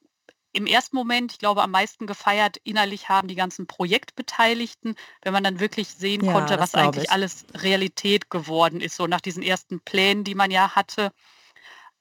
im 0.53 0.65
ersten 0.65 0.95
Moment, 0.95 1.31
ich 1.31 1.39
glaube, 1.39 1.63
am 1.63 1.71
meisten 1.71 2.07
gefeiert 2.07 2.57
innerlich 2.63 3.09
haben 3.09 3.27
die 3.27 3.35
ganzen 3.35 3.67
Projektbeteiligten, 3.67 4.95
wenn 5.21 5.33
man 5.33 5.43
dann 5.43 5.59
wirklich 5.59 5.89
sehen 5.89 6.25
ja, 6.25 6.33
konnte, 6.33 6.59
was 6.59 6.75
eigentlich 6.75 7.05
ich. 7.05 7.11
alles 7.11 7.45
Realität 7.53 8.29
geworden 8.29 8.81
ist, 8.81 8.95
so 8.95 9.07
nach 9.07 9.21
diesen 9.21 9.43
ersten 9.43 9.79
Plänen, 9.79 10.23
die 10.23 10.35
man 10.35 10.51
ja 10.51 10.75
hatte. 10.75 11.11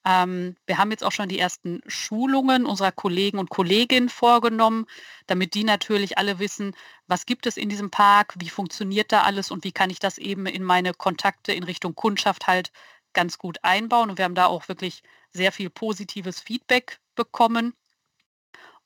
Ähm, 0.05 0.57
wir 0.67 0.79
haben 0.79 0.91
jetzt 0.91 1.05
auch 1.05 1.13
schon 1.13 1.29
die 1.29 1.39
ersten 1.39 1.83
Schulungen 1.87 2.65
unserer 2.65 2.91
Kollegen 2.91 3.39
und 3.39 3.51
Kolleginnen 3.51 4.09
vorgenommen, 4.09 4.87
damit 5.27 5.55
die 5.55 5.65
natürlich 5.65 6.17
alle 6.17 6.39
wissen, 6.39 6.75
was 7.07 7.27
gibt 7.27 7.47
es 7.47 7.57
in 7.57 7.69
diesem 7.69 7.91
Park, 7.91 8.35
wie 8.39 8.49
funktioniert 8.49 9.13
da 9.13 9.23
alles 9.23 9.51
und 9.51 9.63
wie 9.63 9.73
kann 9.73 9.91
ich 9.91 9.99
das 9.99 10.19
eben 10.19 10.47
in 10.47 10.65
meine 10.65 10.95
Kontakte 10.95 11.53
in 11.53 11.65
Richtung 11.65 11.95
Kundschaft 11.95 12.47
halt 12.47 12.73
ganz 13.13 13.39
gut 13.39 13.59
einbauen. 13.63 14.11
Und 14.11 14.19
wir 14.19 14.25
haben 14.25 14.35
da 14.35 14.47
auch 14.47 14.69
wirklich 14.69 15.03
sehr 15.33 15.53
viel 15.53 15.71
positives 15.71 16.41
Feedback 16.41 16.99
bekommen. 17.15 17.75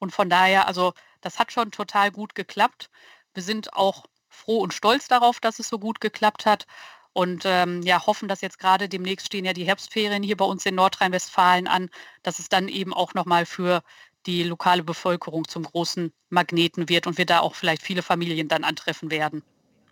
Und 0.05 0.11
von 0.11 0.29
daher, 0.29 0.69
also 0.69 0.93
das 1.23 1.39
hat 1.39 1.51
schon 1.51 1.71
total 1.71 2.11
gut 2.11 2.35
geklappt. 2.35 2.91
Wir 3.33 3.43
sind 3.43 3.73
auch 3.73 4.05
froh 4.29 4.59
und 4.59 4.75
stolz 4.75 5.09
darauf, 5.09 5.41
dass 5.41 5.59
es 5.59 5.69
so 5.69 5.79
gut 5.79 6.03
geklappt 6.03 6.45
hat. 6.45 6.67
Und 7.15 7.45
ähm, 7.47 7.81
ja, 7.81 8.07
hoffen, 8.07 8.29
dass 8.29 8.43
jetzt 8.43 8.59
gerade 8.59 8.87
demnächst 8.87 9.29
stehen 9.29 9.47
ja 9.47 9.55
die 9.55 9.65
Herbstferien 9.65 10.23
hier 10.23 10.37
bei 10.37 10.45
uns 10.45 10.67
in 10.67 10.75
Nordrhein-Westfalen 10.75 11.67
an, 11.67 11.89
dass 12.23 12.39
es 12.39 12.51
dann 12.51 12.69
eben 12.69 12.93
auch 12.93 13.15
nochmal 13.15 13.47
für 13.47 13.83
die 14.27 14.43
lokale 14.43 14.85
Bevölkerung 14.85 15.49
zum 15.49 15.63
großen 15.63 16.13
Magneten 16.29 16.91
wird 16.91 17.07
und 17.07 17.17
wir 17.17 17.25
da 17.25 17.41
auch 17.41 17.55
vielleicht 17.55 17.83
viele 17.83 18.03
Familien 18.03 18.49
dann 18.49 18.63
antreffen 18.63 19.11
werden. 19.11 19.43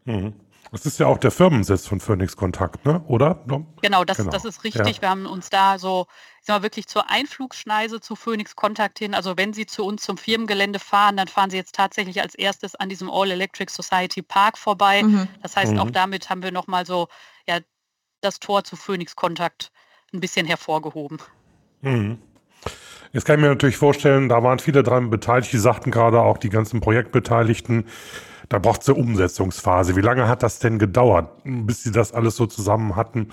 Mhm. 0.05 0.35
Das 0.71 0.87
ist 0.87 0.99
ja 0.99 1.07
auch 1.07 1.19
der 1.19 1.31
Firmensitz 1.31 1.87
von 1.87 2.01
Phoenix 2.01 2.37
Kontakt, 2.37 2.87
ne? 2.87 3.03
oder? 3.07 3.45
Genau, 3.83 4.05
das, 4.05 4.19
genau. 4.19 4.31
das 4.31 4.45
ist 4.45 4.65
richtig. 4.65 4.97
Ja. 4.97 5.03
Wir 5.03 5.11
haben 5.11 5.27
uns 5.27 5.51
da 5.51 5.79
so, 5.79 6.07
ich 6.41 6.47
sag 6.47 6.59
mal, 6.59 6.63
wirklich 6.63 6.87
zur 6.87 7.11
Einflugschneise 7.11 8.01
zu 8.01 8.17
Phoenix 8.17 8.57
Kontakt 8.57 8.99
hin. 8.99 9.15
Also 9.15 9.37
wenn 9.37 9.53
Sie 9.53 9.67
zu 9.67 9.85
uns 9.85 10.03
zum 10.03 10.17
Firmengelände 10.17 10.79
fahren, 10.79 11.17
dann 11.17 11.29
fahren 11.29 11.51
Sie 11.51 11.57
jetzt 11.57 11.75
tatsächlich 11.75 12.23
als 12.23 12.35
erstes 12.35 12.75
an 12.75 12.89
diesem 12.89 13.11
All 13.11 13.31
Electric 13.31 13.71
Society 13.71 14.23
Park 14.23 14.57
vorbei. 14.57 15.03
Mhm. 15.03 15.29
Das 15.43 15.57
heißt, 15.57 15.73
mhm. 15.73 15.79
auch 15.79 15.91
damit 15.91 16.31
haben 16.31 16.43
wir 16.43 16.53
nochmal 16.53 16.87
so 16.87 17.09
ja, 17.47 17.59
das 18.23 18.41
Tor 18.41 18.65
zu 18.65 18.77
Phoenix 18.77 19.15
Kontakt 19.17 19.73
ein 20.15 20.21
bisschen 20.21 20.47
hervorgehoben. 20.47 21.19
Mhm. 21.83 22.19
Jetzt 23.13 23.27
kann 23.27 23.37
ich 23.37 23.43
mir 23.43 23.49
natürlich 23.49 23.77
vorstellen, 23.77 24.31
da 24.31 24.43
waren 24.43 24.59
viele 24.59 24.83
dran 24.83 25.11
beteiligt. 25.11 25.53
Die 25.53 25.59
sagten 25.59 25.91
gerade 25.91 26.23
auch 26.23 26.39
die 26.39 26.49
ganzen 26.49 26.81
Projektbeteiligten, 26.81 27.87
da 28.49 28.59
braucht 28.59 28.83
es 28.83 28.89
eine 28.89 28.99
Umsetzungsphase. 28.99 29.97
Wie 29.97 30.01
lange 30.01 30.29
hat 30.29 30.43
das 30.43 30.59
denn 30.59 30.79
gedauert, 30.79 31.31
bis 31.45 31.83
Sie 31.83 31.93
das 31.93 32.13
alles 32.13 32.37
so 32.37 32.47
zusammen 32.47 32.97
hatten, 32.97 33.31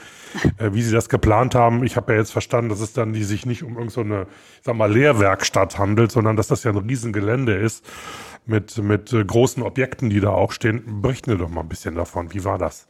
äh, 0.57 0.73
wie 0.73 0.81
Sie 0.81 0.91
das 0.91 1.09
geplant 1.09 1.55
haben? 1.55 1.83
Ich 1.83 1.95
habe 1.95 2.13
ja 2.13 2.19
jetzt 2.19 2.31
verstanden, 2.31 2.69
dass 2.69 2.79
es 2.79 2.93
dann 2.93 3.13
die 3.13 3.23
sich 3.23 3.45
nicht 3.45 3.63
um 3.63 3.77
irgendeine, 3.77 4.25
so 4.25 4.31
sag 4.61 4.75
mal, 4.75 4.91
Lehrwerkstatt 4.91 5.77
handelt, 5.77 6.11
sondern 6.11 6.35
dass 6.35 6.47
das 6.47 6.63
ja 6.63 6.71
ein 6.71 6.77
Riesengelände 6.77 7.53
ist 7.53 7.85
mit, 8.45 8.77
mit 8.77 9.13
äh, 9.13 9.23
großen 9.23 9.63
Objekten, 9.63 10.09
die 10.09 10.19
da 10.19 10.31
auch 10.31 10.51
stehen. 10.51 11.01
Berichten 11.01 11.31
wir 11.31 11.37
doch 11.37 11.49
mal 11.49 11.61
ein 11.61 11.69
bisschen 11.69 11.95
davon. 11.95 12.33
Wie 12.33 12.43
war 12.43 12.57
das? 12.57 12.87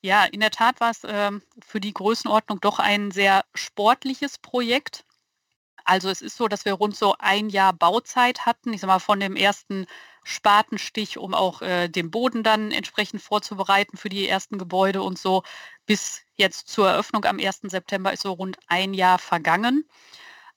Ja, 0.00 0.24
in 0.24 0.40
der 0.40 0.50
Tat 0.50 0.80
war 0.80 0.90
es 0.90 1.00
ähm, 1.04 1.42
für 1.66 1.80
die 1.80 1.92
Größenordnung 1.92 2.60
doch 2.60 2.78
ein 2.78 3.10
sehr 3.10 3.44
sportliches 3.54 4.38
Projekt. 4.38 5.04
Also 5.88 6.10
es 6.10 6.20
ist 6.20 6.36
so, 6.36 6.48
dass 6.48 6.66
wir 6.66 6.74
rund 6.74 6.94
so 6.94 7.14
ein 7.18 7.48
Jahr 7.48 7.72
Bauzeit 7.72 8.44
hatten. 8.44 8.74
Ich 8.74 8.82
sag 8.82 8.88
mal, 8.88 8.98
von 8.98 9.20
dem 9.20 9.36
ersten 9.36 9.86
Spatenstich, 10.22 11.16
um 11.16 11.32
auch 11.32 11.62
äh, 11.62 11.88
den 11.88 12.10
Boden 12.10 12.42
dann 12.42 12.72
entsprechend 12.72 13.22
vorzubereiten 13.22 13.96
für 13.96 14.10
die 14.10 14.28
ersten 14.28 14.58
Gebäude 14.58 15.02
und 15.02 15.18
so, 15.18 15.44
bis 15.86 16.20
Jetzt 16.36 16.68
zur 16.68 16.90
Eröffnung 16.90 17.24
am 17.24 17.38
1. 17.38 17.60
September 17.62 18.12
ist 18.12 18.22
so 18.22 18.32
rund 18.32 18.58
ein 18.66 18.92
Jahr 18.92 19.18
vergangen. 19.18 19.88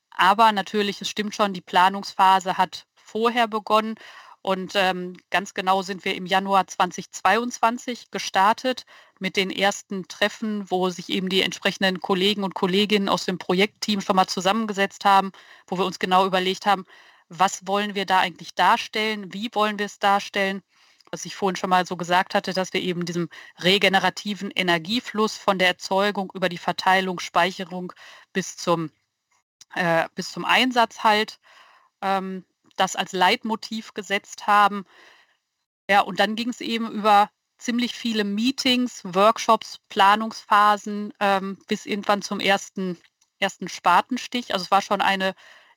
Aber 0.10 0.52
natürlich, 0.52 1.00
es 1.02 1.10
stimmt 1.10 1.34
schon, 1.34 1.54
die 1.54 1.62
Planungsphase 1.62 2.58
hat 2.58 2.86
vorher 2.96 3.48
begonnen. 3.48 3.96
Und 4.42 4.74
ähm, 4.76 5.18
ganz 5.30 5.54
genau 5.54 5.84
sind 5.84 6.04
wir 6.04 6.16
im 6.16 6.26
Januar 6.26 6.66
2022 6.66 8.10
gestartet 8.10 8.86
mit 9.20 9.36
den 9.38 9.52
ersten 9.52 10.08
Treffen, 10.08 10.70
wo 10.72 10.90
sich 10.90 11.10
eben 11.10 11.30
die 11.30 11.42
entsprechenden 11.42 12.02
Kollegen 12.02 12.44
und 12.44 12.56
Kolleginnen 12.56 13.08
aus 13.08 13.26
dem 13.26 13.38
Projektteam 13.38 14.02
schon 14.02 14.16
mal 14.16 14.28
zusammengesetzt 14.28 15.06
haben, 15.06 15.32
wo 15.68 15.78
wir 15.78 15.86
uns 15.86 16.00
genau 16.00 16.26
überlegt 16.26 16.66
haben, 16.66 16.86
was 17.30 17.68
wollen 17.68 17.94
wir 17.94 18.06
da 18.06 18.20
eigentlich 18.20 18.56
darstellen, 18.56 19.32
wie 19.34 19.50
wollen 19.54 19.78
wir 19.78 19.86
es 19.86 20.00
darstellen. 20.00 20.64
Was 21.12 21.26
ich 21.26 21.36
vorhin 21.36 21.56
schon 21.58 21.70
mal 21.70 21.86
so 21.86 21.98
gesagt 21.98 22.36
hatte, 22.36 22.54
dass 22.54 22.74
wir 22.74 22.82
eben 22.82 23.06
diesem 23.06 23.30
regenerativen 23.60 24.50
Energiefluss 24.52 25.38
von 25.38 25.60
der 25.60 25.68
Erzeugung 25.68 26.32
über 26.34 26.50
die 26.50 26.58
Verteilung, 26.58 27.20
Speicherung 27.20 27.94
bis 28.34 28.58
zum, 28.58 28.92
äh, 29.76 30.08
bis 30.16 30.32
zum 30.32 30.46
Einsatz 30.46 31.04
halt 31.04 31.40
ähm, 32.02 32.46
das 32.82 32.96
als 32.96 33.14
Leitmotiv 33.14 33.94
gesetzt 33.94 34.48
haben. 34.48 34.86
Ja, 35.90 36.02
und 36.02 36.20
dann 36.20 36.36
ging 36.36 36.50
es 36.50 36.62
eben 36.62 36.90
über 36.92 37.30
ziemlich 37.58 37.94
viele 37.94 38.24
Meetings, 38.24 39.02
Workshops, 39.04 39.80
Planungsphasen 39.90 41.14
ähm, 41.20 41.58
bis 41.68 41.86
irgendwann 41.86 42.22
zum 42.22 42.40
ersten, 42.40 42.98
ersten 43.40 43.70
Spatenstich. 43.70 44.54
Also 44.54 44.66
es 44.66 44.72
war 44.72 44.82
schon 44.82 45.02
eine 45.02 45.36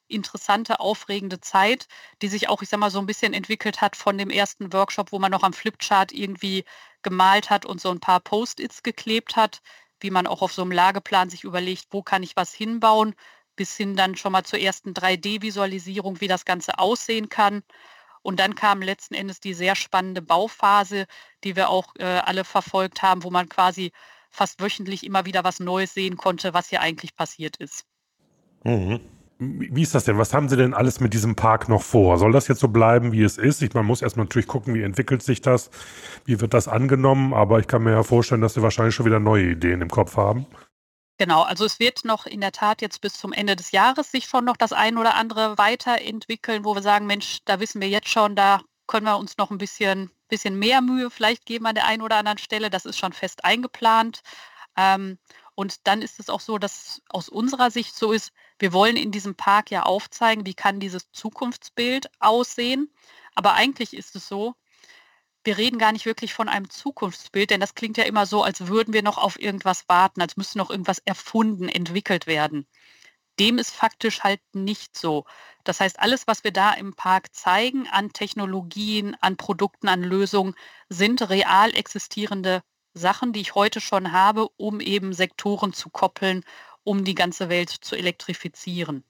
interessante, 0.08 0.80
aufregende 0.80 1.40
Zeit, 1.40 1.88
die 2.22 2.28
sich 2.28 2.48
auch, 2.48 2.62
ich 2.62 2.68
sag 2.68 2.80
mal, 2.80 2.90
so 2.90 2.98
ein 2.98 3.06
bisschen 3.06 3.34
entwickelt 3.34 3.80
hat 3.80 3.96
von 3.96 4.16
dem 4.18 4.30
ersten 4.30 4.72
Workshop, 4.72 5.12
wo 5.12 5.18
man 5.18 5.30
noch 5.30 5.42
am 5.42 5.52
Flipchart 5.52 6.12
irgendwie 6.12 6.64
gemalt 7.02 7.50
hat 7.50 7.66
und 7.66 7.80
so 7.80 7.90
ein 7.90 8.00
paar 8.00 8.20
Post-its 8.20 8.82
geklebt 8.82 9.36
hat, 9.36 9.60
wie 10.00 10.10
man 10.10 10.26
auch 10.26 10.42
auf 10.42 10.52
so 10.52 10.62
einem 10.62 10.72
Lageplan 10.72 11.30
sich 11.30 11.44
überlegt, 11.44 11.86
wo 11.90 12.02
kann 12.02 12.22
ich 12.22 12.36
was 12.36 12.52
hinbauen, 12.54 13.14
bis 13.56 13.76
hin 13.76 13.96
dann 13.96 14.16
schon 14.16 14.32
mal 14.32 14.44
zur 14.44 14.58
ersten 14.58 14.92
3D-Visualisierung, 14.92 16.20
wie 16.20 16.28
das 16.28 16.44
Ganze 16.44 16.78
aussehen 16.78 17.28
kann. 17.28 17.62
Und 18.22 18.40
dann 18.40 18.54
kam 18.54 18.80
letzten 18.80 19.14
Endes 19.14 19.40
die 19.40 19.54
sehr 19.54 19.76
spannende 19.76 20.22
Bauphase, 20.22 21.06
die 21.44 21.56
wir 21.56 21.68
auch 21.68 21.94
äh, 21.98 22.04
alle 22.04 22.44
verfolgt 22.44 23.02
haben, 23.02 23.22
wo 23.22 23.30
man 23.30 23.48
quasi 23.48 23.92
fast 24.30 24.60
wöchentlich 24.62 25.04
immer 25.04 25.26
wieder 25.26 25.44
was 25.44 25.60
Neues 25.60 25.94
sehen 25.94 26.16
konnte, 26.16 26.54
was 26.54 26.68
hier 26.68 26.80
eigentlich 26.80 27.16
passiert 27.16 27.56
ist. 27.58 27.84
Mhm. 28.64 29.00
Wie 29.38 29.82
ist 29.82 29.94
das 29.94 30.04
denn? 30.04 30.16
Was 30.16 30.32
haben 30.32 30.48
Sie 30.48 30.56
denn 30.56 30.74
alles 30.74 31.00
mit 31.00 31.12
diesem 31.12 31.34
Park 31.34 31.68
noch 31.68 31.82
vor? 31.82 32.18
Soll 32.18 32.32
das 32.32 32.46
jetzt 32.46 32.60
so 32.60 32.68
bleiben, 32.68 33.12
wie 33.12 33.22
es 33.22 33.36
ist? 33.36 33.62
Ich, 33.62 33.74
man 33.74 33.84
muss 33.84 34.00
erstmal 34.00 34.26
natürlich 34.26 34.46
gucken, 34.46 34.74
wie 34.74 34.82
entwickelt 34.82 35.22
sich 35.22 35.40
das, 35.40 35.70
wie 36.24 36.40
wird 36.40 36.54
das 36.54 36.68
angenommen, 36.68 37.34
aber 37.34 37.58
ich 37.58 37.66
kann 37.66 37.82
mir 37.82 37.90
ja 37.90 38.02
vorstellen, 38.04 38.40
dass 38.40 38.54
Sie 38.54 38.62
wahrscheinlich 38.62 38.94
schon 38.94 39.06
wieder 39.06 39.20
neue 39.20 39.50
Ideen 39.50 39.82
im 39.82 39.90
Kopf 39.90 40.16
haben. 40.16 40.46
Genau, 41.16 41.42
also 41.42 41.64
es 41.64 41.78
wird 41.78 42.04
noch 42.04 42.26
in 42.26 42.40
der 42.40 42.50
Tat 42.50 42.82
jetzt 42.82 43.00
bis 43.00 43.14
zum 43.14 43.32
Ende 43.32 43.54
des 43.54 43.70
Jahres 43.70 44.10
sich 44.10 44.24
schon 44.26 44.44
noch 44.44 44.56
das 44.56 44.72
ein 44.72 44.98
oder 44.98 45.14
andere 45.14 45.56
weiterentwickeln, 45.58 46.64
wo 46.64 46.74
wir 46.74 46.82
sagen, 46.82 47.06
Mensch, 47.06 47.38
da 47.44 47.60
wissen 47.60 47.80
wir 47.80 47.88
jetzt 47.88 48.08
schon, 48.08 48.34
da 48.34 48.60
können 48.88 49.06
wir 49.06 49.16
uns 49.16 49.36
noch 49.38 49.50
ein 49.50 49.58
bisschen, 49.58 50.10
bisschen 50.28 50.58
mehr 50.58 50.80
Mühe 50.80 51.10
vielleicht 51.10 51.46
geben 51.46 51.66
an 51.66 51.76
der 51.76 51.86
einen 51.86 52.02
oder 52.02 52.16
anderen 52.16 52.38
Stelle. 52.38 52.68
Das 52.68 52.84
ist 52.84 52.98
schon 52.98 53.12
fest 53.12 53.44
eingeplant. 53.44 54.22
Ähm, 54.76 55.18
und 55.54 55.86
dann 55.86 56.02
ist 56.02 56.18
es 56.18 56.28
auch 56.28 56.40
so, 56.40 56.58
dass 56.58 57.00
aus 57.08 57.28
unserer 57.28 57.70
Sicht 57.70 57.94
so 57.94 58.10
ist, 58.12 58.32
wir 58.58 58.72
wollen 58.72 58.96
in 58.96 59.12
diesem 59.12 59.36
Park 59.36 59.70
ja 59.70 59.84
aufzeigen, 59.84 60.46
wie 60.46 60.54
kann 60.54 60.80
dieses 60.80 61.12
Zukunftsbild 61.12 62.10
aussehen. 62.18 62.92
Aber 63.36 63.54
eigentlich 63.54 63.94
ist 63.94 64.16
es 64.16 64.26
so, 64.26 64.54
wir 65.44 65.58
reden 65.58 65.78
gar 65.78 65.92
nicht 65.92 66.06
wirklich 66.06 66.34
von 66.34 66.48
einem 66.48 66.70
Zukunftsbild, 66.70 67.50
denn 67.50 67.60
das 67.60 67.74
klingt 67.74 67.96
ja 67.96 68.04
immer 68.04 68.26
so, 68.26 68.42
als 68.42 68.66
würden 68.66 68.94
wir 68.94 69.02
noch 69.02 69.18
auf 69.18 69.40
irgendwas 69.40 69.88
warten, 69.88 70.20
als 70.22 70.36
müsste 70.36 70.58
noch 70.58 70.70
irgendwas 70.70 71.00
erfunden, 71.04 71.68
entwickelt 71.68 72.26
werden. 72.26 72.66
Dem 73.38 73.58
ist 73.58 73.70
faktisch 73.70 74.22
halt 74.22 74.40
nicht 74.52 74.96
so. 74.96 75.24
Das 75.64 75.80
heißt, 75.80 75.98
alles, 76.00 76.26
was 76.26 76.44
wir 76.44 76.52
da 76.52 76.72
im 76.72 76.94
Park 76.94 77.34
zeigen 77.34 77.88
an 77.88 78.12
Technologien, 78.12 79.16
an 79.20 79.36
Produkten, 79.36 79.88
an 79.88 80.02
Lösungen, 80.02 80.54
sind 80.88 81.28
real 81.28 81.74
existierende 81.74 82.62
Sachen, 82.94 83.32
die 83.32 83.40
ich 83.40 83.54
heute 83.54 83.80
schon 83.80 84.12
habe, 84.12 84.48
um 84.56 84.80
eben 84.80 85.12
Sektoren 85.12 85.72
zu 85.72 85.90
koppeln, 85.90 86.44
um 86.84 87.04
die 87.04 87.14
ganze 87.14 87.48
Welt 87.48 87.70
zu 87.70 87.96
elektrifizieren. 87.96 89.04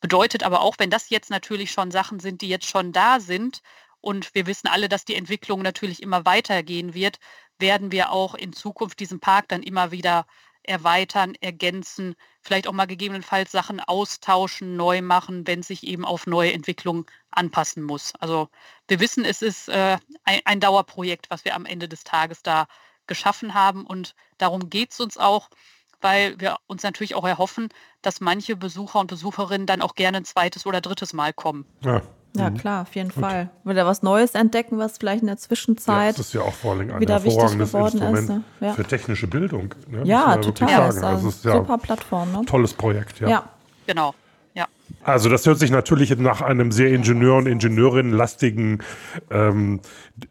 Bedeutet 0.00 0.42
aber 0.42 0.60
auch, 0.60 0.76
wenn 0.78 0.90
das 0.90 1.08
jetzt 1.10 1.30
natürlich 1.30 1.70
schon 1.70 1.90
Sachen 1.90 2.20
sind, 2.20 2.42
die 2.42 2.48
jetzt 2.48 2.66
schon 2.66 2.92
da 2.92 3.20
sind, 3.20 3.62
und 4.06 4.36
wir 4.36 4.46
wissen 4.46 4.68
alle, 4.68 4.88
dass 4.88 5.04
die 5.04 5.16
Entwicklung 5.16 5.62
natürlich 5.62 6.00
immer 6.00 6.24
weitergehen 6.24 6.94
wird, 6.94 7.18
werden 7.58 7.90
wir 7.90 8.12
auch 8.12 8.36
in 8.36 8.52
Zukunft 8.52 9.00
diesen 9.00 9.18
Park 9.18 9.48
dann 9.48 9.64
immer 9.64 9.90
wieder 9.90 10.26
erweitern, 10.62 11.34
ergänzen, 11.40 12.14
vielleicht 12.40 12.68
auch 12.68 12.72
mal 12.72 12.86
gegebenenfalls 12.86 13.50
Sachen 13.50 13.80
austauschen, 13.80 14.76
neu 14.76 15.02
machen, 15.02 15.48
wenn 15.48 15.64
sich 15.64 15.84
eben 15.84 16.04
auf 16.04 16.28
neue 16.28 16.52
Entwicklungen 16.52 17.06
anpassen 17.32 17.82
muss. 17.82 18.14
Also 18.20 18.48
wir 18.86 19.00
wissen, 19.00 19.24
es 19.24 19.42
ist 19.42 19.68
äh, 19.68 19.98
ein, 20.22 20.40
ein, 20.44 20.60
Dauerprojekt, 20.60 21.28
was 21.28 21.44
wir 21.44 21.56
am 21.56 21.66
Ende 21.66 21.88
des 21.88 22.04
Tages 22.04 22.44
da 22.44 22.68
geschaffen 23.08 23.54
haben 23.54 23.84
und 23.84 24.14
darum 24.38 24.70
geht 24.70 24.92
es 24.92 25.00
uns 25.00 25.18
auch, 25.18 25.50
weil 26.00 26.38
wir 26.38 26.58
uns 26.68 26.84
natürlich 26.84 27.16
auch 27.16 27.26
erhoffen, 27.26 27.70
dass 28.02 28.20
manche 28.20 28.54
Besucher 28.54 29.00
und 29.00 29.08
Besucherinnen 29.08 29.66
dann 29.66 29.82
auch 29.82 29.96
gerne 29.96 30.18
ein 30.18 30.24
zweites 30.24 30.64
oder 30.64 30.80
drittes 30.80 31.12
Mal 31.12 31.32
kommen. 31.32 31.66
Ja, 31.80 32.02
ja, 32.38 32.50
mhm. 32.50 32.58
klar, 32.58 32.82
auf 32.82 32.94
jeden 32.94 33.10
Gut. 33.10 33.22
Fall. 33.22 33.48
Wieder 33.64 33.86
was 33.86 34.02
Neues 34.02 34.34
entdecken, 34.34 34.78
was 34.78 34.98
vielleicht 34.98 35.22
in 35.22 35.28
der 35.28 35.36
Zwischenzeit. 35.36 36.12
Ja, 36.12 36.18
das 36.18 36.26
ist 36.26 36.34
ja 36.34 36.42
auch 36.42 36.52
vor 36.52 36.72
allem 36.72 36.90
ein 36.90 37.06
hervorragendes 37.06 37.74
Instrument 37.74 38.18
ist, 38.18 38.28
ne? 38.28 38.42
ja. 38.60 38.72
für 38.72 38.84
technische 38.84 39.26
Bildung. 39.26 39.74
Ne? 39.88 40.02
Ja, 40.04 40.36
total. 40.36 40.70
Ja, 40.70 40.86
das 40.86 40.96
ist, 40.96 41.02
also 41.02 41.28
ist 41.28 41.44
ja 41.44 41.52
super 41.52 41.78
Plattform. 41.78 42.32
Ne? 42.32 42.42
Tolles 42.46 42.74
Projekt, 42.74 43.20
ja. 43.20 43.28
Ja, 43.28 43.44
genau. 43.86 44.14
Also 45.06 45.28
das 45.28 45.46
hört 45.46 45.60
sich 45.60 45.70
natürlich 45.70 46.18
nach 46.18 46.42
einem 46.42 46.72
sehr 46.72 46.88
Ingenieur- 46.88 47.36
und 47.36 47.46
Ingenieurinnenlastigen 47.46 48.82
ähm, 49.30 49.78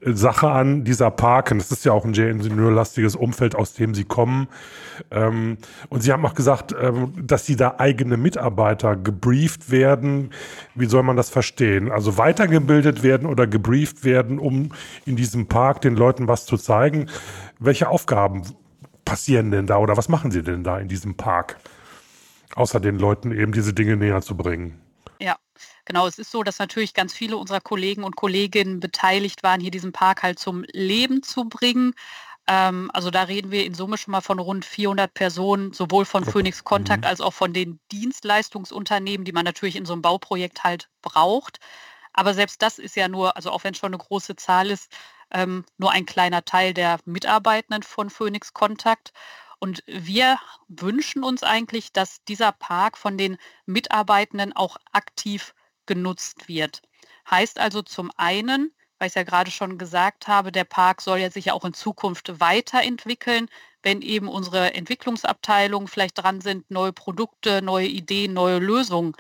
Sache 0.02 0.50
an, 0.50 0.84
dieser 0.84 1.12
Park. 1.12 1.52
Und 1.52 1.60
das 1.60 1.72
ist 1.72 1.86
ja 1.86 1.94
auch 1.94 2.04
ein 2.04 2.14
sehr 2.14 2.30
ingenieurlastiges 2.30 3.16
Umfeld, 3.16 3.56
aus 3.56 3.74
dem 3.74 3.96
Sie 3.96 4.04
kommen. 4.04 4.50
Ähm, 5.12 5.60
und 5.88 6.04
Sie 6.04 6.12
haben 6.12 6.26
auch 6.26 6.34
gesagt, 6.34 6.76
ähm, 6.78 7.14
dass 7.16 7.46
Sie 7.46 7.56
da 7.56 7.76
eigene 7.78 8.18
Mitarbeiter 8.18 8.98
gebrieft 8.98 9.72
werden. 9.72 10.32
Wie 10.76 10.88
soll 10.88 11.04
man 11.04 11.16
das 11.16 11.30
verstehen? 11.30 11.90
Also 11.90 12.18
weitergebildet 12.18 13.02
werden 13.02 13.30
oder 13.30 13.48
gebrieft 13.48 14.04
werden, 14.04 14.40
um 14.40 14.74
in 15.06 15.16
diesem 15.16 15.48
Park 15.48 15.80
den 15.82 15.96
Leuten 15.96 16.28
was 16.28 16.46
zu 16.46 16.58
zeigen. 16.58 17.08
Welche 17.60 17.88
Aufgaben 17.88 18.42
passieren 19.06 19.52
denn 19.52 19.68
da 19.68 19.78
oder 19.78 19.96
was 19.96 20.10
machen 20.10 20.32
Sie 20.32 20.44
denn 20.44 20.66
da 20.66 20.80
in 20.80 20.90
diesem 20.90 21.16
Park? 21.16 21.56
Außer 22.56 22.80
den 22.80 22.98
Leuten 22.98 23.32
eben 23.32 23.52
diese 23.52 23.74
Dinge 23.74 23.98
näher 23.98 24.22
zu 24.22 24.36
bringen. 24.36 24.82
Ja, 25.20 25.38
genau. 25.86 26.08
Es 26.08 26.18
ist 26.18 26.32
so, 26.32 26.44
dass 26.44 26.60
natürlich 26.60 26.94
ganz 26.94 27.14
viele 27.14 27.38
unserer 27.38 27.62
Kollegen 27.62 28.04
und 28.04 28.16
Kolleginnen 28.16 28.80
beteiligt 28.80 29.44
waren, 29.44 29.62
hier 29.62 29.72
diesen 29.72 29.92
Park 29.92 30.24
halt 30.24 30.40
zum 30.40 30.66
Leben 30.72 31.22
zu 31.22 31.46
bringen. 31.46 31.94
Ähm, 32.48 32.92
also 32.94 33.12
da 33.12 33.24
reden 33.24 33.52
wir 33.52 33.66
in 33.66 33.74
Summe 33.74 33.98
schon 33.98 34.12
mal 34.12 34.22
von 34.22 34.40
rund 34.40 34.66
400 34.66 35.14
Personen, 35.14 35.74
sowohl 35.74 36.06
von 36.06 36.26
Phoenix 36.26 36.64
Contact 36.64 37.04
mhm. 37.04 37.10
als 37.10 37.22
auch 37.22 37.34
von 37.34 37.54
den 37.54 37.80
Dienstleistungsunternehmen, 37.92 39.26
die 39.26 39.32
man 39.32 39.46
natürlich 39.46 39.76
in 39.76 39.86
so 39.86 39.94
einem 39.94 40.02
Bauprojekt 40.02 40.64
halt 40.64 40.90
braucht. 41.02 41.60
Aber 42.14 42.34
selbst 42.34 42.62
das 42.62 42.80
ist 42.80 42.96
ja 42.96 43.08
nur, 43.08 43.36
also 43.36 43.52
auch 43.52 43.64
wenn 43.64 43.74
es 43.74 43.80
schon 43.80 43.94
eine 43.94 43.98
große 43.98 44.36
Zahl 44.36 44.72
ist, 44.72 44.92
ähm, 45.32 45.66
nur 45.78 45.92
ein 45.92 46.06
kleiner 46.06 46.46
Teil 46.46 46.74
der 46.74 47.00
Mitarbeitenden 47.06 47.84
von 47.84 48.10
Phoenix 48.10 48.54
Contact. 48.54 49.12
Und 49.60 49.84
wir 49.88 50.40
wünschen 50.68 51.24
uns 51.24 51.44
eigentlich, 51.44 51.92
dass 51.94 52.24
dieser 52.26 52.52
Park 52.52 52.98
von 52.98 53.18
den 53.18 53.38
Mitarbeitenden 53.66 54.54
auch 54.54 54.78
aktiv 54.92 55.54
genutzt 55.86 56.48
wird. 56.48 56.82
Heißt 57.30 57.60
also 57.60 57.82
zum 57.82 58.12
einen, 58.18 58.72
weil 58.98 59.08
ich 59.08 59.12
es 59.12 59.16
ja 59.16 59.24
gerade 59.24 59.52
schon 59.52 59.78
gesagt 59.78 60.28
habe, 60.28 60.52
der 60.52 60.64
Park 60.64 61.02
soll 61.02 61.20
ja 61.20 61.30
sich 61.30 61.46
ja 61.46 61.54
auch 61.54 61.66
in 61.66 61.74
Zukunft 61.74 62.40
weiterentwickeln, 62.40 63.50
wenn 63.84 64.02
eben 64.02 64.28
unsere 64.28 64.74
Entwicklungsabteilungen 64.74 65.88
vielleicht 65.88 66.18
dran 66.18 66.42
sind, 66.42 66.70
neue 66.72 66.94
Produkte, 66.94 67.62
neue 67.62 67.88
Ideen, 67.88 68.34
neue 68.34 68.60
Lösungen 68.60 69.14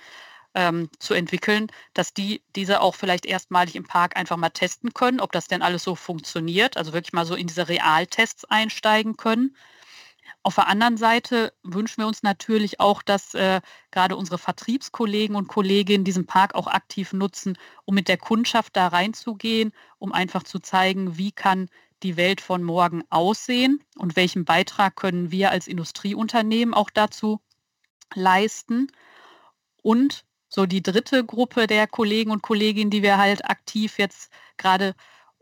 ähm, 0.56 0.90
zu 1.00 1.14
entwickeln, 1.14 1.68
dass 1.94 2.14
die 2.14 2.42
diese 2.56 2.82
auch 2.82 2.96
vielleicht 2.96 3.26
erstmalig 3.26 3.76
im 3.76 3.86
Park 3.86 4.16
einfach 4.16 4.38
mal 4.38 4.50
testen 4.50 4.94
können, 4.94 5.20
ob 5.20 5.32
das 5.34 5.48
denn 5.48 5.62
alles 5.62 5.84
so 5.84 5.96
funktioniert, 5.96 6.78
also 6.78 6.94
wirklich 6.94 7.14
mal 7.14 7.26
so 7.26 7.36
in 7.36 7.48
diese 7.48 7.68
Realtests 7.70 8.46
einsteigen 8.46 9.18
können. 9.18 9.56
Auf 10.44 10.56
der 10.56 10.68
anderen 10.68 10.98
Seite 10.98 11.54
wünschen 11.64 12.02
wir 12.02 12.08
uns 12.08 12.24
natürlich 12.24 12.80
auch, 12.80 13.02
dass 13.02 13.34
äh, 13.34 13.62
gerade 13.92 14.16
unsere 14.16 14.38
Vertriebskollegen 14.38 15.36
und 15.36 15.48
Kolleginnen 15.48 16.04
diesen 16.04 16.26
Park 16.26 16.56
auch 16.56 16.68
aktiv 16.68 17.14
nutzen, 17.14 17.58
um 17.86 17.96
mit 17.96 18.08
der 18.08 18.18
Kundschaft 18.18 18.76
da 18.76 18.88
reinzugehen, 18.88 19.72
um 19.98 20.12
einfach 20.12 20.44
zu 20.44 20.60
zeigen, 20.60 21.18
wie 21.18 21.32
kann 21.32 21.70
die 22.04 22.18
Welt 22.18 22.42
von 22.42 22.64
morgen 22.64 23.04
aussehen 23.10 23.84
und 23.98 24.16
welchen 24.16 24.46
Beitrag 24.46 24.96
können 24.96 25.32
wir 25.32 25.52
als 25.52 25.68
Industrieunternehmen 25.68 26.74
auch 26.74 26.90
dazu 26.90 27.42
leisten. 28.14 28.88
Und 29.82 30.26
so 30.50 30.66
die 30.66 30.84
dritte 30.84 31.26
Gruppe 31.26 31.68
der 31.68 31.88
Kollegen 31.88 32.32
und 32.32 32.42
Kolleginnen, 32.42 32.92
die 32.92 33.04
wir 33.04 33.18
halt 33.18 33.50
aktiv 33.50 33.98
jetzt 33.98 34.32
gerade 34.58 34.96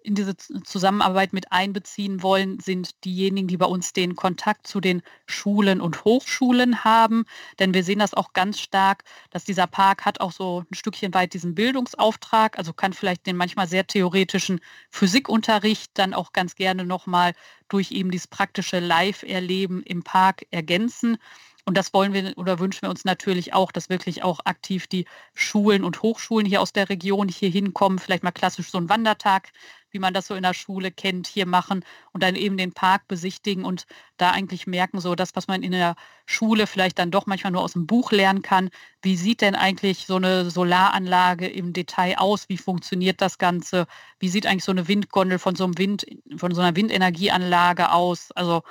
in 0.04 0.16
diese 0.16 0.36
Zusammenarbeit 0.36 1.34
mit 1.34 1.52
einbeziehen 1.52 2.22
wollen, 2.22 2.60
sind 2.60 3.04
diejenigen, 3.06 3.48
die 3.48 3.58
bei 3.58 3.66
uns 3.66 3.94
den 3.94 4.16
Kontakt 4.16 4.68
zu 4.68 4.80
den 4.80 5.02
Schulen 5.26 5.82
und 5.82 6.04
Hochschulen 6.06 6.84
haben. 6.84 7.26
Denn 7.60 7.74
wir 7.74 7.84
sehen 7.84 8.00
das 8.00 8.14
auch 8.14 8.34
ganz 8.34 8.60
stark, 8.60 9.04
dass 9.32 9.46
dieser 9.46 9.68
Park 9.68 10.06
hat 10.06 10.20
auch 10.20 10.32
so 10.32 10.66
ein 10.70 10.76
Stückchen 10.76 11.14
weit 11.14 11.34
diesen 11.34 11.56
Bildungsauftrag, 11.56 12.58
also 12.58 12.74
kann 12.74 12.94
vielleicht 12.94 13.26
den 13.26 13.38
manchmal 13.38 13.68
sehr 13.68 13.88
theoretischen 13.88 14.60
Physikunterricht 14.90 15.92
dann 15.96 16.14
auch 16.14 16.34
ganz 16.34 16.56
gerne 16.56 16.86
nochmal 16.86 17.34
durch 17.70 17.92
eben 17.92 18.12
dieses 18.12 18.28
praktische 18.28 18.80
Live-Erleben 18.80 19.84
im 19.84 20.04
Park 20.04 20.46
ergänzen. 20.52 21.18
Und 21.66 21.78
das 21.78 21.94
wollen 21.94 22.14
wir 22.14 22.38
oder 22.38 22.60
wünschen 22.60 22.82
wir 22.82 22.90
uns 22.90 23.06
natürlich 23.06 23.54
auch, 23.54 23.72
dass 23.72 23.90
wirklich 23.90 24.24
auch 24.24 24.42
aktiv 24.44 24.88
die 24.88 25.06
Schulen 25.34 25.84
und 25.84 26.02
Hochschulen 26.02 26.46
hier 26.46 26.62
aus 26.62 26.74
der 26.74 26.90
Region 26.90 27.30
hier 27.30 27.50
hinkommen, 27.50 28.00
vielleicht 28.00 28.24
mal 28.24 28.32
klassisch 28.32 28.70
so 28.70 28.78
einen 28.78 28.90
Wandertag, 28.90 29.50
wie 29.94 30.00
man 30.00 30.14
das 30.14 30.28
so 30.28 30.36
in 30.36 30.44
der 30.44 30.54
Schule 30.54 30.92
kennt, 30.92 31.28
hier 31.28 31.46
machen 31.46 31.86
und 32.12 32.24
dann 32.24 32.36
eben 32.36 32.58
den 32.58 32.74
Park 32.74 33.08
besichtigen 33.08 33.64
und 33.64 33.86
da 34.18 34.32
eigentlich 34.32 34.68
merken, 34.68 35.00
so 35.00 35.16
das, 35.16 35.36
was 35.36 35.48
man 35.48 35.64
in 35.64 35.72
der 35.72 35.96
Schule 36.26 36.68
vielleicht 36.68 37.00
dann 37.00 37.12
doch 37.12 37.28
manchmal 37.28 37.52
nur 37.52 37.62
aus 37.62 37.74
dem 37.74 37.88
Buch 37.88 38.12
lernen 38.12 38.42
kann. 38.42 38.70
Wie 39.02 39.16
sieht 39.16 39.42
denn 39.42 39.56
eigentlich 39.56 40.06
so 40.08 40.16
eine 40.16 40.50
Solaranlage 40.50 41.48
im 41.48 41.74
Detail 41.74 42.18
aus? 42.18 42.50
Wie 42.50 42.58
funktioniert 42.58 43.22
das 43.22 43.38
Ganze? 43.38 43.86
Wie 44.20 44.30
sieht 44.30 44.48
eigentlich 44.48 44.64
so 44.64 44.72
eine 44.72 44.88
Windgondel 44.88 45.40
von 45.40 45.56
so 45.56 45.64
einem 45.64 45.78
Wind, 45.78 46.06
von 46.38 46.54
so 46.54 46.62
einer 46.62 46.76
Windenergieanlage 46.76 47.92
aus? 47.92 48.32
Also 48.32 48.64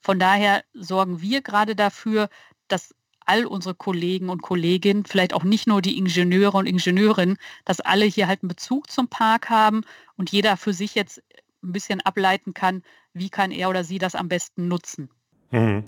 von 0.00 0.18
daher 0.18 0.64
sorgen 0.74 1.22
wir 1.22 1.40
gerade 1.40 1.74
dafür, 1.74 2.28
dass 2.68 2.94
all 3.26 3.46
unsere 3.46 3.74
Kollegen 3.74 4.28
und 4.30 4.42
Kolleginnen, 4.42 5.04
vielleicht 5.06 5.34
auch 5.34 5.44
nicht 5.44 5.66
nur 5.66 5.82
die 5.82 5.98
Ingenieure 5.98 6.56
und 6.58 6.66
Ingenieurinnen, 6.66 7.36
dass 7.64 7.80
alle 7.80 8.04
hier 8.04 8.28
halt 8.28 8.42
einen 8.42 8.48
Bezug 8.48 8.90
zum 8.90 9.08
Park 9.08 9.50
haben 9.50 9.82
und 10.16 10.30
jeder 10.32 10.56
für 10.56 10.72
sich 10.74 10.94
jetzt 10.94 11.22
ein 11.62 11.72
bisschen 11.72 12.00
ableiten 12.00 12.54
kann, 12.54 12.82
wie 13.14 13.30
kann 13.30 13.50
er 13.50 13.70
oder 13.70 13.84
sie 13.84 13.98
das 13.98 14.14
am 14.14 14.28
besten 14.28 14.68
nutzen. 14.68 15.10
Mhm. 15.54 15.84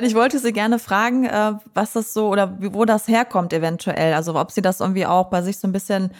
Ich 0.00 0.14
wollte 0.16 0.40
Sie 0.40 0.52
gerne 0.52 0.80
fragen, 0.80 1.24
äh, 1.24 1.52
was 1.72 1.92
das 1.92 2.12
so 2.12 2.28
oder 2.28 2.56
wo 2.60 2.84
das 2.84 3.06
herkommt 3.06 3.52
eventuell. 3.52 4.14
Also 4.14 4.34
ob 4.34 4.50
Sie 4.50 4.60
das 4.60 4.80
irgendwie 4.80 5.06
auch 5.06 5.26
bei 5.26 5.40
sich 5.42 5.58
so 5.58 5.68
ein 5.68 5.72
bisschen 5.72 6.10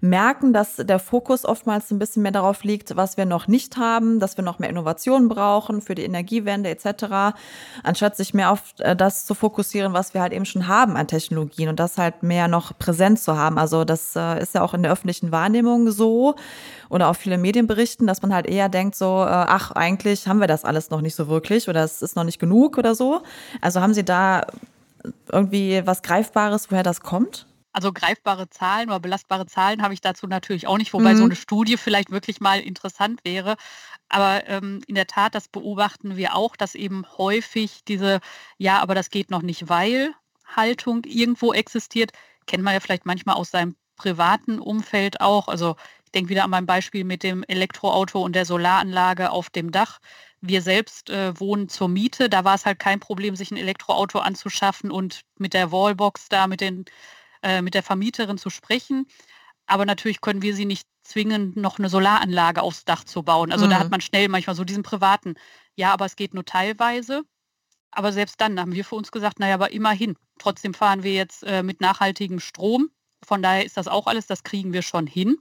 merken, 0.00 0.52
dass 0.52 0.76
der 0.76 0.98
Fokus 1.00 1.44
oftmals 1.44 1.90
ein 1.90 1.98
bisschen 1.98 2.22
mehr 2.22 2.30
darauf 2.30 2.62
liegt, 2.62 2.96
was 2.96 3.16
wir 3.16 3.24
noch 3.24 3.48
nicht 3.48 3.76
haben, 3.76 4.20
dass 4.20 4.36
wir 4.36 4.44
noch 4.44 4.58
mehr 4.58 4.70
Innovationen 4.70 5.28
brauchen 5.28 5.80
für 5.80 5.94
die 5.94 6.04
Energiewende 6.04 6.70
etc., 6.70 7.34
anstatt 7.82 8.16
sich 8.16 8.32
mehr 8.32 8.52
auf 8.52 8.60
äh, 8.78 8.94
das 8.94 9.26
zu 9.26 9.34
fokussieren, 9.34 9.92
was 9.92 10.14
wir 10.14 10.20
halt 10.20 10.32
eben 10.32 10.44
schon 10.44 10.68
haben 10.68 10.96
an 10.96 11.08
Technologien 11.08 11.68
und 11.68 11.80
das 11.80 11.98
halt 11.98 12.22
mehr 12.22 12.46
noch 12.46 12.78
präsent 12.78 13.18
zu 13.18 13.36
haben. 13.36 13.58
Also 13.58 13.84
das 13.84 14.14
äh, 14.14 14.40
ist 14.40 14.54
ja 14.54 14.62
auch 14.62 14.74
in 14.74 14.82
der 14.82 14.92
öffentlichen 14.92 15.32
Wahrnehmung 15.32 15.90
so 15.90 16.36
oder 16.88 17.08
auch 17.08 17.16
viele 17.16 17.38
Medienberichten, 17.38 18.06
dass 18.06 18.22
man 18.22 18.32
halt 18.32 18.46
eher 18.46 18.68
denkt 18.68 18.94
so, 18.94 19.26
ach, 19.26 19.72
eigentlich 19.72 20.28
haben 20.28 20.38
wir 20.38 20.46
das 20.46 20.64
alles 20.64 20.90
noch 20.90 21.00
nicht 21.00 21.16
so 21.16 21.26
wirklich 21.26 21.68
oder 21.68 21.82
es 21.82 22.00
ist 22.00 22.14
noch 22.14 22.22
nicht 22.22 22.35
nicht 22.36 22.40
genug 22.40 22.78
oder 22.78 22.94
so. 22.94 23.22
Also 23.60 23.80
haben 23.80 23.94
Sie 23.94 24.04
da 24.04 24.46
irgendwie 25.30 25.82
was 25.84 26.02
Greifbares, 26.02 26.70
woher 26.70 26.82
das 26.82 27.00
kommt? 27.00 27.46
Also 27.72 27.92
greifbare 27.92 28.48
Zahlen 28.48 28.88
oder 28.88 29.00
belastbare 29.00 29.46
Zahlen 29.46 29.82
habe 29.82 29.92
ich 29.92 30.00
dazu 30.00 30.26
natürlich 30.26 30.66
auch 30.66 30.78
nicht, 30.78 30.94
wobei 30.94 31.12
mhm. 31.12 31.18
so 31.18 31.24
eine 31.24 31.36
Studie 31.36 31.76
vielleicht 31.76 32.10
wirklich 32.10 32.40
mal 32.40 32.60
interessant 32.60 33.20
wäre. 33.22 33.56
Aber 34.08 34.48
ähm, 34.48 34.80
in 34.86 34.94
der 34.94 35.06
Tat, 35.06 35.34
das 35.34 35.48
beobachten 35.48 36.16
wir 36.16 36.34
auch, 36.34 36.56
dass 36.56 36.74
eben 36.74 37.04
häufig 37.18 37.84
diese, 37.84 38.20
ja, 38.56 38.80
aber 38.80 38.94
das 38.94 39.10
geht 39.10 39.30
noch 39.30 39.42
nicht, 39.42 39.68
weil 39.68 40.14
Haltung 40.46 41.02
irgendwo 41.04 41.52
existiert. 41.52 42.12
Kennt 42.46 42.62
man 42.62 42.72
ja 42.72 42.80
vielleicht 42.80 43.04
manchmal 43.04 43.36
aus 43.36 43.50
seinem 43.50 43.76
privaten 43.96 44.58
Umfeld 44.58 45.20
auch. 45.20 45.48
Also 45.48 45.76
ich 46.04 46.12
denke 46.12 46.30
wieder 46.30 46.44
an 46.44 46.50
mein 46.50 46.66
Beispiel 46.66 47.04
mit 47.04 47.22
dem 47.22 47.44
Elektroauto 47.46 48.22
und 48.22 48.34
der 48.34 48.46
Solaranlage 48.46 49.30
auf 49.30 49.50
dem 49.50 49.70
Dach. 49.70 49.98
Wir 50.46 50.62
selbst 50.62 51.10
äh, 51.10 51.38
wohnen 51.38 51.68
zur 51.68 51.88
Miete. 51.88 52.28
Da 52.28 52.44
war 52.44 52.54
es 52.54 52.66
halt 52.66 52.78
kein 52.78 53.00
Problem, 53.00 53.36
sich 53.36 53.50
ein 53.50 53.56
Elektroauto 53.56 54.18
anzuschaffen 54.18 54.90
und 54.90 55.22
mit 55.38 55.54
der 55.54 55.72
Wallbox 55.72 56.28
da, 56.28 56.46
mit, 56.46 56.60
den, 56.60 56.84
äh, 57.42 57.62
mit 57.62 57.74
der 57.74 57.82
Vermieterin 57.82 58.38
zu 58.38 58.50
sprechen. 58.50 59.06
Aber 59.66 59.84
natürlich 59.84 60.20
können 60.20 60.42
wir 60.42 60.54
sie 60.54 60.64
nicht 60.64 60.86
zwingen, 61.02 61.52
noch 61.56 61.78
eine 61.78 61.88
Solaranlage 61.88 62.62
aufs 62.62 62.84
Dach 62.84 63.04
zu 63.04 63.22
bauen. 63.22 63.52
Also 63.52 63.66
mhm. 63.66 63.70
da 63.70 63.78
hat 63.78 63.84
mhm. 63.86 63.90
man 63.90 64.00
schnell 64.00 64.28
manchmal 64.28 64.56
so 64.56 64.64
diesen 64.64 64.82
privaten, 64.82 65.34
ja, 65.74 65.92
aber 65.92 66.04
es 66.06 66.16
geht 66.16 66.34
nur 66.34 66.44
teilweise. 66.44 67.22
Aber 67.90 68.12
selbst 68.12 68.40
dann 68.40 68.60
haben 68.60 68.74
wir 68.74 68.84
für 68.84 68.94
uns 68.94 69.10
gesagt, 69.10 69.40
naja, 69.40 69.54
aber 69.54 69.72
immerhin. 69.72 70.16
Trotzdem 70.38 70.74
fahren 70.74 71.02
wir 71.02 71.14
jetzt 71.14 71.44
äh, 71.44 71.62
mit 71.62 71.80
nachhaltigem 71.80 72.40
Strom. 72.40 72.90
Von 73.24 73.42
daher 73.42 73.64
ist 73.64 73.76
das 73.76 73.88
auch 73.88 74.06
alles, 74.06 74.26
das 74.26 74.42
kriegen 74.42 74.72
wir 74.72 74.82
schon 74.82 75.06
hin. 75.06 75.38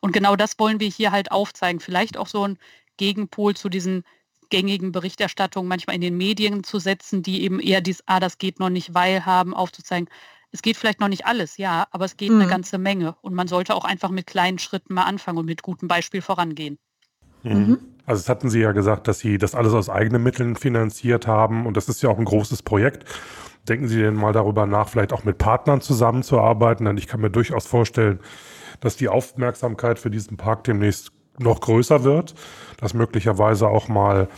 Und 0.00 0.12
genau 0.12 0.36
das 0.36 0.58
wollen 0.58 0.78
wir 0.78 0.88
hier 0.88 1.10
halt 1.10 1.32
aufzeigen. 1.32 1.80
Vielleicht 1.80 2.16
auch 2.18 2.26
so 2.26 2.46
ein 2.46 2.58
Gegenpol 2.98 3.56
zu 3.56 3.68
diesen 3.68 4.04
gängigen 4.50 4.92
Berichterstattungen 4.92 5.68
manchmal 5.68 5.96
in 5.96 6.02
den 6.02 6.16
Medien 6.16 6.64
zu 6.64 6.78
setzen, 6.78 7.22
die 7.22 7.42
eben 7.42 7.60
eher 7.60 7.80
dies, 7.80 8.02
ah, 8.06 8.20
das 8.20 8.38
geht 8.38 8.60
noch 8.60 8.70
nicht, 8.70 8.94
weil 8.94 9.24
haben, 9.26 9.54
aufzuzeigen. 9.54 10.08
Es 10.52 10.62
geht 10.62 10.76
vielleicht 10.76 11.00
noch 11.00 11.08
nicht 11.08 11.26
alles, 11.26 11.56
ja, 11.56 11.86
aber 11.90 12.04
es 12.04 12.16
geht 12.16 12.30
mhm. 12.30 12.40
eine 12.40 12.48
ganze 12.48 12.78
Menge. 12.78 13.16
Und 13.20 13.34
man 13.34 13.48
sollte 13.48 13.74
auch 13.74 13.84
einfach 13.84 14.10
mit 14.10 14.26
kleinen 14.26 14.58
Schritten 14.58 14.94
mal 14.94 15.04
anfangen 15.04 15.38
und 15.38 15.46
mit 15.46 15.62
gutem 15.62 15.88
Beispiel 15.88 16.22
vorangehen. 16.22 16.78
Mhm. 17.42 17.52
mhm. 17.52 17.78
Also 18.06 18.20
das 18.20 18.28
hatten 18.28 18.50
Sie 18.50 18.60
ja 18.60 18.70
gesagt, 18.70 19.08
dass 19.08 19.18
Sie 19.18 19.36
das 19.36 19.56
alles 19.56 19.72
aus 19.72 19.90
eigenen 19.90 20.22
Mitteln 20.22 20.54
finanziert 20.54 21.26
haben 21.26 21.66
und 21.66 21.76
das 21.76 21.88
ist 21.88 22.02
ja 22.02 22.08
auch 22.08 22.18
ein 22.18 22.24
großes 22.24 22.62
Projekt. 22.62 23.04
Denken 23.68 23.88
Sie 23.88 24.00
denn 24.00 24.14
mal 24.14 24.32
darüber 24.32 24.64
nach, 24.64 24.88
vielleicht 24.88 25.12
auch 25.12 25.24
mit 25.24 25.38
Partnern 25.38 25.80
zusammenzuarbeiten? 25.80 26.86
Denn 26.86 26.98
ich 26.98 27.08
kann 27.08 27.20
mir 27.20 27.30
durchaus 27.30 27.66
vorstellen, 27.66 28.20
dass 28.78 28.96
die 28.96 29.08
Aufmerksamkeit 29.08 29.98
für 29.98 30.10
diesen 30.10 30.36
Park 30.36 30.62
demnächst 30.64 31.10
noch 31.38 31.60
größer 31.60 32.04
wird, 32.04 32.34
dass 32.78 32.94
möglicherweise 32.94 33.68
auch 33.68 33.88
mal 33.88 34.28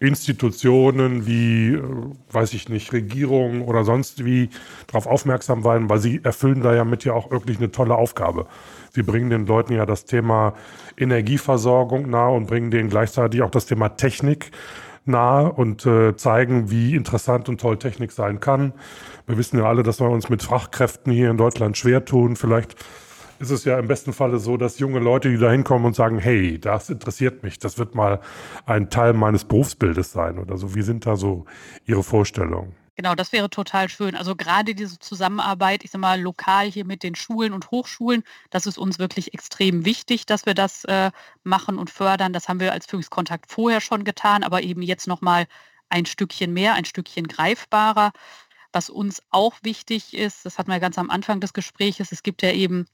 Institutionen 0.00 1.26
wie, 1.26 1.74
äh, 1.74 1.82
weiß 2.30 2.52
ich 2.54 2.68
nicht, 2.68 2.92
Regierungen 2.92 3.62
oder 3.62 3.84
sonst 3.84 4.24
wie 4.24 4.50
darauf 4.86 5.06
aufmerksam 5.06 5.64
werden, 5.64 5.88
weil 5.88 5.98
sie 5.98 6.20
erfüllen 6.22 6.62
da 6.62 6.74
ja 6.74 6.84
mit 6.84 7.04
ja 7.04 7.14
auch 7.14 7.30
wirklich 7.30 7.58
eine 7.58 7.70
tolle 7.70 7.94
Aufgabe. 7.94 8.46
Sie 8.90 9.02
bringen 9.02 9.30
den 9.30 9.46
Leuten 9.46 9.72
ja 9.72 9.86
das 9.86 10.04
Thema 10.04 10.54
Energieversorgung 10.96 12.10
nahe 12.10 12.32
und 12.32 12.46
bringen 12.46 12.70
denen 12.70 12.90
gleichzeitig 12.90 13.42
auch 13.42 13.50
das 13.50 13.66
Thema 13.66 13.90
Technik 13.90 14.50
nahe 15.06 15.52
und 15.52 15.84
äh, 15.86 16.16
zeigen, 16.16 16.70
wie 16.70 16.94
interessant 16.94 17.48
und 17.48 17.60
toll 17.60 17.78
Technik 17.78 18.12
sein 18.12 18.40
kann. 18.40 18.72
Wir 19.26 19.38
wissen 19.38 19.58
ja 19.58 19.64
alle, 19.64 19.82
dass 19.82 20.00
wir 20.00 20.08
uns 20.08 20.28
mit 20.28 20.42
Fachkräften 20.42 21.12
hier 21.12 21.30
in 21.30 21.36
Deutschland 21.36 21.76
schwer 21.76 22.04
tun. 22.04 22.36
Vielleicht 22.36 22.76
ist 23.38 23.50
es 23.50 23.64
ja 23.64 23.78
im 23.78 23.88
besten 23.88 24.12
Falle 24.12 24.38
so, 24.38 24.56
dass 24.56 24.78
junge 24.78 24.98
Leute, 24.98 25.30
die 25.30 25.38
da 25.38 25.50
hinkommen 25.50 25.86
und 25.86 25.94
sagen, 25.94 26.18
hey, 26.18 26.58
das 26.58 26.90
interessiert 26.90 27.42
mich, 27.42 27.58
das 27.58 27.78
wird 27.78 27.94
mal 27.94 28.20
ein 28.66 28.90
Teil 28.90 29.12
meines 29.12 29.44
Berufsbildes 29.44 30.12
sein 30.12 30.38
oder 30.38 30.56
so. 30.56 30.74
Wie 30.74 30.82
sind 30.82 31.06
da 31.06 31.16
so 31.16 31.44
Ihre 31.86 32.02
Vorstellungen? 32.02 32.74
Genau, 32.96 33.16
das 33.16 33.32
wäre 33.32 33.50
total 33.50 33.88
schön. 33.88 34.14
Also 34.14 34.36
gerade 34.36 34.74
diese 34.74 35.00
Zusammenarbeit, 35.00 35.82
ich 35.82 35.90
sage 35.90 36.00
mal, 36.00 36.20
lokal 36.20 36.70
hier 36.70 36.84
mit 36.84 37.02
den 37.02 37.16
Schulen 37.16 37.52
und 37.52 37.72
Hochschulen, 37.72 38.22
das 38.50 38.66
ist 38.66 38.78
uns 38.78 39.00
wirklich 39.00 39.34
extrem 39.34 39.84
wichtig, 39.84 40.26
dass 40.26 40.46
wir 40.46 40.54
das 40.54 40.84
äh, 40.84 41.10
machen 41.42 41.76
und 41.78 41.90
fördern. 41.90 42.32
Das 42.32 42.48
haben 42.48 42.60
wir 42.60 42.72
als 42.72 42.86
Führungskontakt 42.86 43.50
vorher 43.50 43.80
schon 43.80 44.04
getan, 44.04 44.44
aber 44.44 44.62
eben 44.62 44.80
jetzt 44.80 45.08
nochmal 45.08 45.46
ein 45.88 46.06
Stückchen 46.06 46.52
mehr, 46.52 46.74
ein 46.74 46.84
Stückchen 46.84 47.26
greifbarer. 47.26 48.12
Was 48.72 48.90
uns 48.90 49.22
auch 49.30 49.54
wichtig 49.62 50.14
ist, 50.14 50.46
das 50.46 50.58
hatten 50.58 50.70
wir 50.70 50.80
ganz 50.80 50.96
am 50.98 51.10
Anfang 51.10 51.40
des 51.40 51.52
Gesprächs, 51.52 52.12
es 52.12 52.22
gibt 52.22 52.42
ja 52.42 52.52
eben 52.52 52.86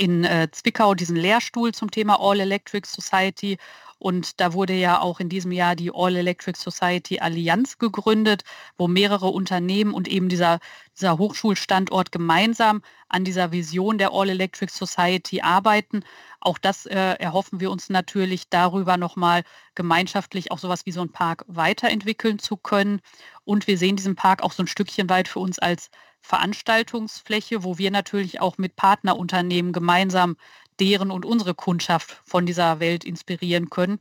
in 0.00 0.24
äh, 0.24 0.48
Zwickau 0.50 0.94
diesen 0.94 1.14
Lehrstuhl 1.14 1.72
zum 1.72 1.90
Thema 1.90 2.18
All 2.20 2.40
Electric 2.40 2.88
Society. 2.88 3.58
Und 3.98 4.40
da 4.40 4.54
wurde 4.54 4.72
ja 4.72 4.98
auch 4.98 5.20
in 5.20 5.28
diesem 5.28 5.52
Jahr 5.52 5.76
die 5.76 5.90
All 5.92 6.16
Electric 6.16 6.58
Society 6.58 7.20
Allianz 7.20 7.76
gegründet, 7.76 8.44
wo 8.78 8.88
mehrere 8.88 9.26
Unternehmen 9.26 9.92
und 9.92 10.08
eben 10.08 10.30
dieser, 10.30 10.58
dieser 10.96 11.18
Hochschulstandort 11.18 12.12
gemeinsam 12.12 12.80
an 13.10 13.24
dieser 13.24 13.52
Vision 13.52 13.98
der 13.98 14.14
All 14.14 14.30
Electric 14.30 14.72
Society 14.72 15.42
arbeiten. 15.42 16.02
Auch 16.40 16.56
das 16.56 16.86
äh, 16.86 16.96
erhoffen 16.96 17.60
wir 17.60 17.70
uns 17.70 17.90
natürlich 17.90 18.48
darüber 18.48 18.96
nochmal 18.96 19.42
gemeinschaftlich 19.74 20.50
auch 20.50 20.58
sowas 20.58 20.86
wie 20.86 20.92
so 20.92 21.02
ein 21.02 21.12
Park 21.12 21.44
weiterentwickeln 21.46 22.38
zu 22.38 22.56
können. 22.56 23.02
Und 23.44 23.66
wir 23.66 23.76
sehen 23.76 23.96
diesen 23.96 24.16
Park 24.16 24.42
auch 24.42 24.52
so 24.52 24.62
ein 24.62 24.66
Stückchen 24.66 25.10
weit 25.10 25.28
für 25.28 25.40
uns 25.40 25.58
als 25.58 25.90
Veranstaltungsfläche, 26.22 27.64
wo 27.64 27.78
wir 27.78 27.90
natürlich 27.90 28.40
auch 28.40 28.58
mit 28.58 28.76
Partnerunternehmen 28.76 29.72
gemeinsam 29.72 30.36
deren 30.78 31.10
und 31.10 31.24
unsere 31.24 31.54
Kundschaft 31.54 32.22
von 32.24 32.46
dieser 32.46 32.80
Welt 32.80 33.04
inspirieren 33.04 33.70
können. 33.70 34.00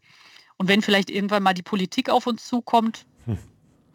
Und 0.58 0.68
wenn 0.68 0.82
vielleicht 0.82 1.10
irgendwann 1.10 1.44
mal 1.44 1.54
die 1.54 1.64
Politik 1.64 2.10
auf 2.10 2.28
uns 2.28 2.46
zukommt, 2.48 3.06
hm. 3.26 3.38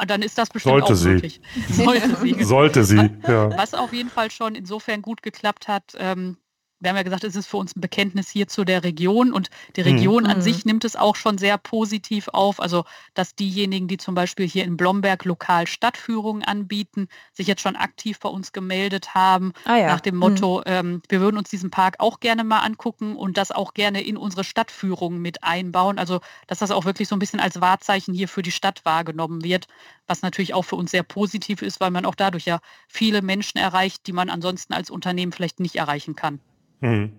dann 0.07 0.23
ist 0.23 0.39
das 0.39 0.51
bestimmt 0.51 0.73
Sollte 0.73 0.93
auch 0.93 0.97
sie. 0.97 1.09
möglich. 1.09 1.41
Sollte 1.71 2.17
sie. 2.17 2.45
Sollte 2.45 2.85
sie, 2.85 3.11
ja. 3.27 3.57
Was 3.57 3.75
auf 3.75 3.93
jeden 3.93 4.11
Fall 4.11 4.31
schon 4.31 4.55
insofern 4.55 5.03
gut 5.03 5.23
geklappt 5.23 5.69
hat, 5.69 5.95
ähm, 5.99 6.37
wir 6.85 6.91
haben 6.91 6.97
ja 6.97 7.03
gesagt, 7.03 7.25
es 7.25 7.35
ist 7.35 7.47
für 7.47 7.57
uns 7.57 7.75
ein 7.75 7.81
Bekenntnis 7.81 8.29
hier 8.29 8.47
zu 8.47 8.65
der 8.65 8.85
Region 8.85 9.33
und 9.33 9.49
die 9.75 9.81
mhm. 9.81 9.87
Region 9.89 10.23
mhm. 10.25 10.31
an 10.31 10.43
sich 10.43 10.65
nimmt 10.67 10.85
es 10.85 10.97
auch 10.97 11.17
schon 11.17 11.39
sehr 11.39 11.57
positiv 11.57 12.29
auf. 12.29 12.61
Also, 12.61 12.85
dass 13.15 13.35
diejenigen, 13.35 13.89
die 13.89 13.97
zum 13.97 14.15
Beispiel 14.15 14.47
hier 14.47 14.65
in 14.65 14.77
Blomberg 14.77 15.25
lokal 15.25 15.67
Stadtführungen 15.67 16.45
anbieten, 16.45 17.09
sich 17.33 17.47
jetzt 17.47 17.63
schon 17.63 17.75
aktiv 17.75 18.21
bei 18.21 18.29
uns 18.29 18.53
gemeldet 18.53 19.15
haben, 19.15 19.53
ah 19.65 19.77
ja. 19.77 19.87
nach 19.87 20.01
dem 20.01 20.17
Motto, 20.17 20.59
mhm. 20.59 20.63
ähm, 20.67 21.03
wir 21.09 21.21
würden 21.21 21.39
uns 21.39 21.49
diesen 21.49 21.71
Park 21.71 21.97
auch 21.99 22.21
gerne 22.21 22.45
mal 22.45 22.61
angucken 22.61 23.17
und 23.17 23.39
das 23.39 23.51
auch 23.51 23.73
gerne 23.73 24.03
in 24.03 24.17
unsere 24.17 24.45
Stadtführungen 24.45 25.23
mit 25.23 25.43
einbauen. 25.43 25.99
Also, 25.99 26.21
dass 26.47 26.59
das 26.59 26.71
auch 26.71 26.85
wirklich 26.85 27.09
so 27.09 27.17
ein 27.17 27.19
bisschen 27.19 27.41
als 27.41 27.61
Wahrzeichen 27.63 28.15
hier 28.15 28.29
für 28.29 28.43
die 28.43 28.53
Stadt 28.53 28.85
wahrgenommen 28.85 29.43
wird, 29.43 29.69
was 30.07 30.21
natürlich 30.21 30.53
auch 30.53 30.67
für 30.67 30.77
uns 30.77 30.91
sehr 30.91 31.03
positiv 31.03 31.63
ist, 31.63 31.81
weil 31.81 31.91
man 31.91 32.05
auch 32.05 32.15
dadurch 32.15 32.45
ja 32.45 32.61
viele 32.89 33.23
Menschen 33.23 33.57
erreicht, 33.57 34.07
die 34.07 34.13
man 34.13 34.29
ansonsten 34.29 34.75
als 34.75 34.91
Unternehmen 34.91 35.33
vielleicht 35.33 35.61
nicht 35.61 35.77
erreichen 35.77 36.15
kann. 36.15 36.41
Mhm. 36.85 37.13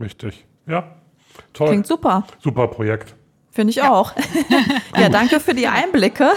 Richtig. 0.00 0.46
Ja, 0.66 0.84
toll. 1.52 1.68
Klingt 1.68 1.86
super. 1.86 2.24
Super 2.40 2.66
Projekt. 2.68 3.14
Finde 3.52 3.70
ich 3.70 3.76
ja. 3.76 3.90
auch. 3.90 4.12
ja, 4.98 5.10
danke 5.10 5.38
für 5.38 5.54
die 5.54 5.68
Einblicke. 5.68 6.30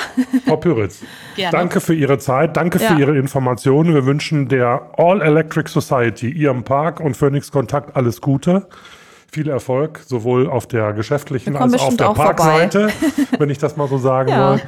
Frau 0.46 0.58
Püritz, 0.58 1.02
Gerne. 1.36 1.52
danke 1.52 1.80
für 1.80 1.94
Ihre 1.94 2.20
Zeit, 2.20 2.58
danke 2.58 2.78
ja. 2.78 2.90
für 2.90 3.00
Ihre 3.00 3.18
Informationen. 3.18 3.94
Wir 3.94 4.06
wünschen 4.06 4.50
der 4.50 4.92
All 4.98 5.22
Electric 5.22 5.70
Society, 5.70 6.30
Ihrem 6.30 6.64
Park 6.64 7.00
und 7.00 7.16
Phoenix 7.16 7.52
Kontakt 7.52 7.96
alles 7.96 8.20
Gute. 8.20 8.68
Viel 9.32 9.50
Erfolg, 9.50 10.02
sowohl 10.06 10.50
auf 10.50 10.68
der 10.68 10.94
geschäftlichen 10.94 11.56
als 11.56 11.74
auch 11.74 11.88
auf 11.88 11.98
der 11.98 12.14
Parkseite, 12.14 12.90
wenn 13.38 13.50
ich 13.50 13.58
das 13.58 13.78
mal 13.78 13.88
so 13.88 13.98
sagen 13.98 14.30
ja. 14.32 14.58
soll. 14.58 14.62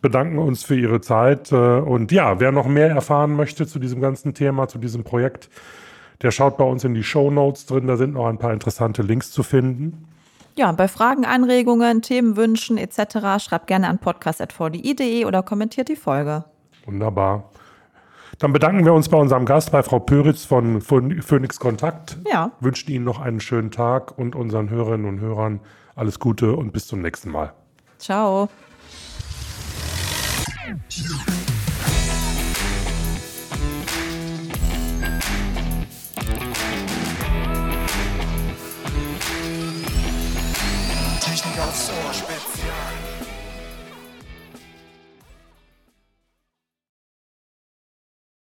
Bedanken 0.00 0.38
uns 0.38 0.64
für 0.64 0.76
Ihre 0.78 1.00
Zeit. 1.00 1.50
Äh, 1.50 1.56
und 1.56 2.12
ja, 2.12 2.38
wer 2.40 2.52
noch 2.52 2.66
mehr 2.66 2.90
erfahren 2.90 3.34
möchte 3.34 3.66
zu 3.66 3.78
diesem 3.78 4.00
ganzen 4.00 4.34
Thema, 4.34 4.68
zu 4.68 4.78
diesem 4.78 5.02
Projekt, 5.02 5.48
der 6.22 6.30
schaut 6.30 6.56
bei 6.56 6.64
uns 6.64 6.84
in 6.84 6.94
die 6.94 7.02
Show 7.02 7.30
Notes 7.30 7.66
drin, 7.66 7.86
da 7.86 7.96
sind 7.96 8.14
noch 8.14 8.26
ein 8.26 8.38
paar 8.38 8.52
interessante 8.52 9.02
Links 9.02 9.30
zu 9.30 9.42
finden. 9.42 10.08
Ja, 10.56 10.72
bei 10.72 10.88
Fragen, 10.88 11.26
Anregungen, 11.26 12.00
Themenwünschen 12.00 12.78
etc. 12.78 13.44
schreibt 13.44 13.66
gerne 13.66 13.88
an 13.88 13.98
podcast.vdi.de 13.98 15.26
oder 15.26 15.42
kommentiert 15.42 15.88
die 15.88 15.96
Folge. 15.96 16.44
Wunderbar. 16.86 17.50
Dann 18.38 18.52
bedanken 18.52 18.84
wir 18.84 18.92
uns 18.92 19.08
bei 19.08 19.18
unserem 19.18 19.44
Gast, 19.44 19.72
bei 19.72 19.82
Frau 19.82 19.98
Pöritz 19.98 20.44
von 20.44 20.80
Phoenix 20.80 21.58
Kontakt. 21.58 22.18
Ja. 22.30 22.52
Wünschen 22.60 22.90
Ihnen 22.90 23.04
noch 23.04 23.20
einen 23.20 23.40
schönen 23.40 23.70
Tag 23.70 24.18
und 24.18 24.34
unseren 24.34 24.70
Hörerinnen 24.70 25.06
und 25.06 25.20
Hörern 25.20 25.60
alles 25.94 26.18
Gute 26.18 26.54
und 26.54 26.72
bis 26.72 26.86
zum 26.86 27.00
nächsten 27.00 27.30
Mal. 27.30 27.52
Ciao. 27.98 28.48
Aufs 41.76 41.90
Ohr 41.90 42.05
Spezial. 42.05 42.05